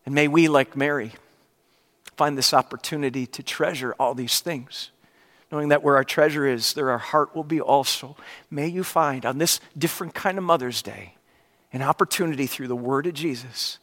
And 0.04 0.12
may 0.12 0.26
we, 0.26 0.48
like 0.48 0.76
Mary, 0.76 1.12
find 2.16 2.36
this 2.36 2.52
opportunity 2.52 3.28
to 3.28 3.44
treasure 3.44 3.94
all 3.96 4.14
these 4.14 4.40
things, 4.40 4.90
knowing 5.52 5.68
that 5.68 5.84
where 5.84 5.94
our 5.94 6.04
treasure 6.04 6.48
is, 6.48 6.72
there 6.72 6.90
our 6.90 6.98
heart 6.98 7.36
will 7.36 7.44
be 7.44 7.60
also. 7.60 8.16
May 8.50 8.66
you 8.66 8.82
find 8.82 9.24
on 9.24 9.38
this 9.38 9.60
different 9.78 10.14
kind 10.14 10.36
of 10.36 10.42
Mother's 10.42 10.82
Day 10.82 11.14
an 11.72 11.80
opportunity 11.80 12.48
through 12.48 12.66
the 12.66 12.74
Word 12.74 13.06
of 13.06 13.14
Jesus 13.14 13.78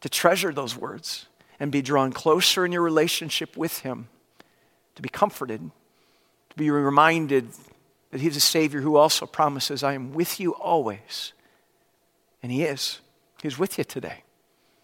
to 0.00 0.08
treasure 0.08 0.52
those 0.52 0.76
words 0.76 1.26
and 1.58 1.70
be 1.70 1.82
drawn 1.82 2.12
closer 2.12 2.64
in 2.64 2.72
your 2.72 2.82
relationship 2.82 3.56
with 3.56 3.80
Him, 3.80 4.08
to 4.96 5.02
be 5.02 5.08
comforted, 5.08 5.70
to 6.50 6.56
be 6.56 6.70
reminded 6.70 7.48
that 8.10 8.20
He's 8.20 8.36
a 8.36 8.40
Savior 8.40 8.80
who 8.80 8.96
also 8.96 9.26
promises, 9.26 9.82
I 9.82 9.94
am 9.94 10.12
with 10.12 10.40
you 10.40 10.52
always. 10.52 11.32
And 12.42 12.50
He 12.50 12.64
is. 12.64 13.00
He's 13.42 13.58
with 13.58 13.78
you 13.78 13.84
today. 13.84 14.24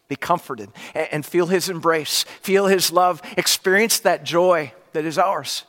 Be 0.08 0.16
comforted 0.16 0.70
and 0.94 1.26
feel 1.26 1.46
His 1.46 1.68
embrace, 1.68 2.24
feel 2.40 2.66
His 2.66 2.92
love, 2.92 3.20
experience 3.36 3.98
that 4.00 4.22
joy 4.22 4.72
that 4.92 5.04
is 5.04 5.18
ours 5.18 5.64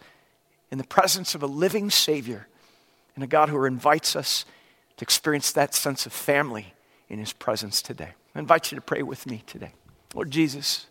in 0.70 0.78
the 0.78 0.84
presence 0.84 1.34
of 1.34 1.42
a 1.42 1.48
living 1.48 1.90
Savior 1.90 2.48
and 3.16 3.24
a 3.24 3.28
God 3.28 3.50
who 3.50 3.64
invites 3.66 4.16
us 4.16 4.46
to 4.98 5.04
experience 5.04 5.52
that 5.54 5.74
sense 5.74 6.06
of 6.06 6.14
family 6.14 6.74
in 7.10 7.18
His 7.18 7.34
presence 7.34 7.82
today. 7.82 8.12
I 8.38 8.40
invite 8.40 8.72
you 8.72 8.76
to 8.76 8.84
pray 8.84 9.02
with 9.02 9.26
me 9.26 9.42
today. 9.48 9.72
Lord 10.14 10.30
Jesus, 10.30 10.86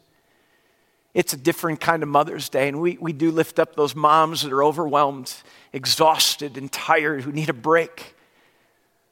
it's 1.15 1.33
a 1.33 1.37
different 1.37 1.81
kind 1.81 2.03
of 2.03 2.09
Mother's 2.09 2.49
Day, 2.49 2.67
and 2.67 2.81
we, 2.81 2.99
we 3.01 3.13
do 3.13 3.31
lift 3.31 3.61
up 3.61 3.77
those 3.77 3.95
moms 3.95 4.43
that 4.43 4.53
are 4.53 4.65
overwhelmed, 4.65 5.33
exhausted, 5.73 6.57
and 6.57 6.73
tired, 6.73 7.23
who 7.23 7.31
need 7.31 7.49
a 7.49 7.53
break. 7.53 8.17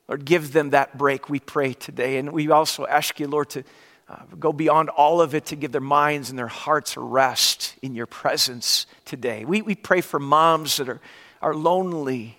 Lord, 0.09 0.25
give 0.25 0.53
them 0.53 0.71
that 0.71 0.99
break, 0.99 1.31
we 1.31 1.39
pray 1.39 1.75
today. 1.75 2.19
And 2.19 2.33
we 2.33 2.51
also 2.51 2.85
ask 2.87 3.21
you, 3.21 3.29
Lord, 3.29 3.51
to 3.51 3.63
uh, 4.09 4.17
go 4.41 4.53
beyond 4.53 4.89
all 4.89 5.21
of 5.21 5.37
it 5.37 5.47
to 5.47 5.57
give 5.57 5.71
their 5.71 5.81
minds 5.81 6.29
and 6.29 6.37
their 6.37 6.49
hearts 6.49 6.97
a 6.97 7.01
rest 7.01 7.77
in 7.83 7.95
your 7.95 8.07
presence 8.07 8.87
today. 9.05 9.45
We, 9.45 9.63
we 9.63 9.77
pray 9.77 10.01
for 10.01 10.19
moms 10.19 10.79
that 10.79 10.89
are, 10.89 11.01
are 11.41 11.55
lonely 11.55 12.37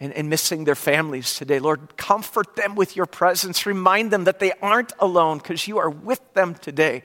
and, 0.00 0.12
and 0.12 0.28
missing 0.28 0.64
their 0.64 0.74
families 0.74 1.34
today. 1.34 1.58
Lord, 1.58 1.96
comfort 1.96 2.56
them 2.56 2.74
with 2.74 2.96
your 2.96 3.06
presence. 3.06 3.66
Remind 3.66 4.10
them 4.10 4.24
that 4.24 4.38
they 4.38 4.52
aren't 4.62 4.92
alone 4.98 5.38
because 5.38 5.66
you 5.66 5.78
are 5.78 5.90
with 5.90 6.34
them 6.34 6.54
today. 6.54 7.02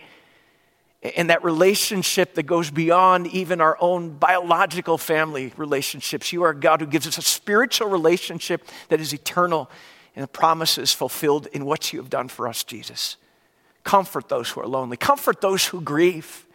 And 1.18 1.30
that 1.30 1.44
relationship 1.44 2.36
that 2.36 2.44
goes 2.44 2.72
beyond 2.72 3.28
even 3.28 3.60
our 3.60 3.78
own 3.82 4.12
biological 4.12 4.98
family 4.98 5.52
relationships. 5.58 6.32
You 6.32 6.44
are 6.44 6.52
a 6.52 6.56
God 6.56 6.80
who 6.80 6.88
gives 6.88 7.08
us 7.08 7.18
a 7.18 7.22
spiritual 7.22 7.90
relationship 7.90 8.66
that 8.88 9.02
is 9.02 9.12
eternal 9.12 9.70
and 10.16 10.24
the 10.24 10.28
promises 10.28 10.94
fulfilled 10.94 11.48
in 11.48 11.66
what 11.66 11.92
you 11.92 12.00
have 12.00 12.10
done 12.10 12.30
for 12.30 12.48
us, 12.48 12.64
Jesus. 12.64 13.18
Comfort 13.84 14.30
those 14.30 14.52
who 14.52 14.62
are 14.62 14.68
lonely, 14.68 14.96
comfort 14.96 15.42
those 15.42 15.66
who 15.66 15.82
grieve. 15.82 16.46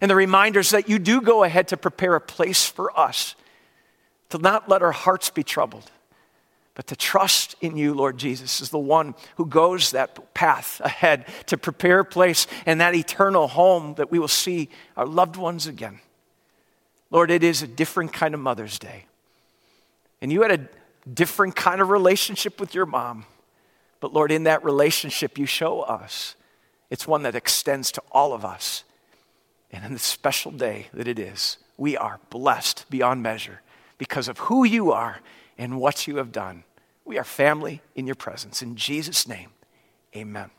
And 0.00 0.10
the 0.10 0.16
reminders 0.16 0.70
that 0.70 0.88
you 0.88 0.98
do 0.98 1.20
go 1.20 1.44
ahead 1.44 1.68
to 1.68 1.76
prepare 1.76 2.16
a 2.16 2.20
place 2.20 2.66
for 2.66 2.98
us 2.98 3.36
to 4.30 4.38
not 4.38 4.68
let 4.68 4.82
our 4.82 4.92
hearts 4.92 5.30
be 5.30 5.42
troubled, 5.42 5.90
but 6.74 6.86
to 6.88 6.96
trust 6.96 7.54
in 7.60 7.76
you, 7.76 7.94
Lord 7.94 8.18
Jesus, 8.18 8.60
is 8.60 8.68
the 8.70 8.78
one 8.78 9.14
who 9.36 9.46
goes 9.46 9.92
that 9.92 10.34
path 10.34 10.80
ahead 10.84 11.26
to 11.46 11.56
prepare 11.56 12.00
a 12.00 12.04
place 12.04 12.46
and 12.66 12.80
that 12.80 12.94
eternal 12.94 13.48
home 13.48 13.94
that 13.94 14.10
we 14.10 14.18
will 14.18 14.28
see 14.28 14.68
our 14.96 15.06
loved 15.06 15.36
ones 15.36 15.66
again. 15.66 16.00
Lord, 17.10 17.30
it 17.30 17.42
is 17.42 17.62
a 17.62 17.66
different 17.66 18.12
kind 18.12 18.34
of 18.34 18.40
Mother's 18.40 18.78
Day. 18.78 19.06
And 20.20 20.32
you 20.32 20.42
had 20.42 20.52
a 20.52 20.68
different 21.12 21.56
kind 21.56 21.80
of 21.80 21.88
relationship 21.88 22.60
with 22.60 22.74
your 22.74 22.86
mom. 22.86 23.24
But 24.00 24.12
Lord, 24.12 24.32
in 24.32 24.44
that 24.44 24.64
relationship, 24.64 25.38
you 25.38 25.46
show 25.46 25.80
us 25.80 26.34
it's 26.90 27.06
one 27.06 27.22
that 27.22 27.34
extends 27.34 27.90
to 27.92 28.02
all 28.12 28.32
of 28.32 28.44
us. 28.44 28.84
And 29.72 29.84
in 29.84 29.92
the 29.92 29.98
special 29.98 30.50
day 30.50 30.88
that 30.92 31.08
it 31.08 31.18
is, 31.18 31.58
we 31.76 31.96
are 31.96 32.20
blessed 32.30 32.84
beyond 32.90 33.22
measure 33.22 33.60
because 33.98 34.28
of 34.28 34.38
who 34.38 34.64
you 34.64 34.92
are 34.92 35.20
and 35.58 35.78
what 35.78 36.06
you 36.06 36.16
have 36.16 36.32
done. 36.32 36.64
We 37.04 37.18
are 37.18 37.24
family 37.24 37.82
in 37.94 38.06
your 38.06 38.16
presence. 38.16 38.62
In 38.62 38.76
Jesus' 38.76 39.28
name, 39.28 39.50
amen. 40.14 40.50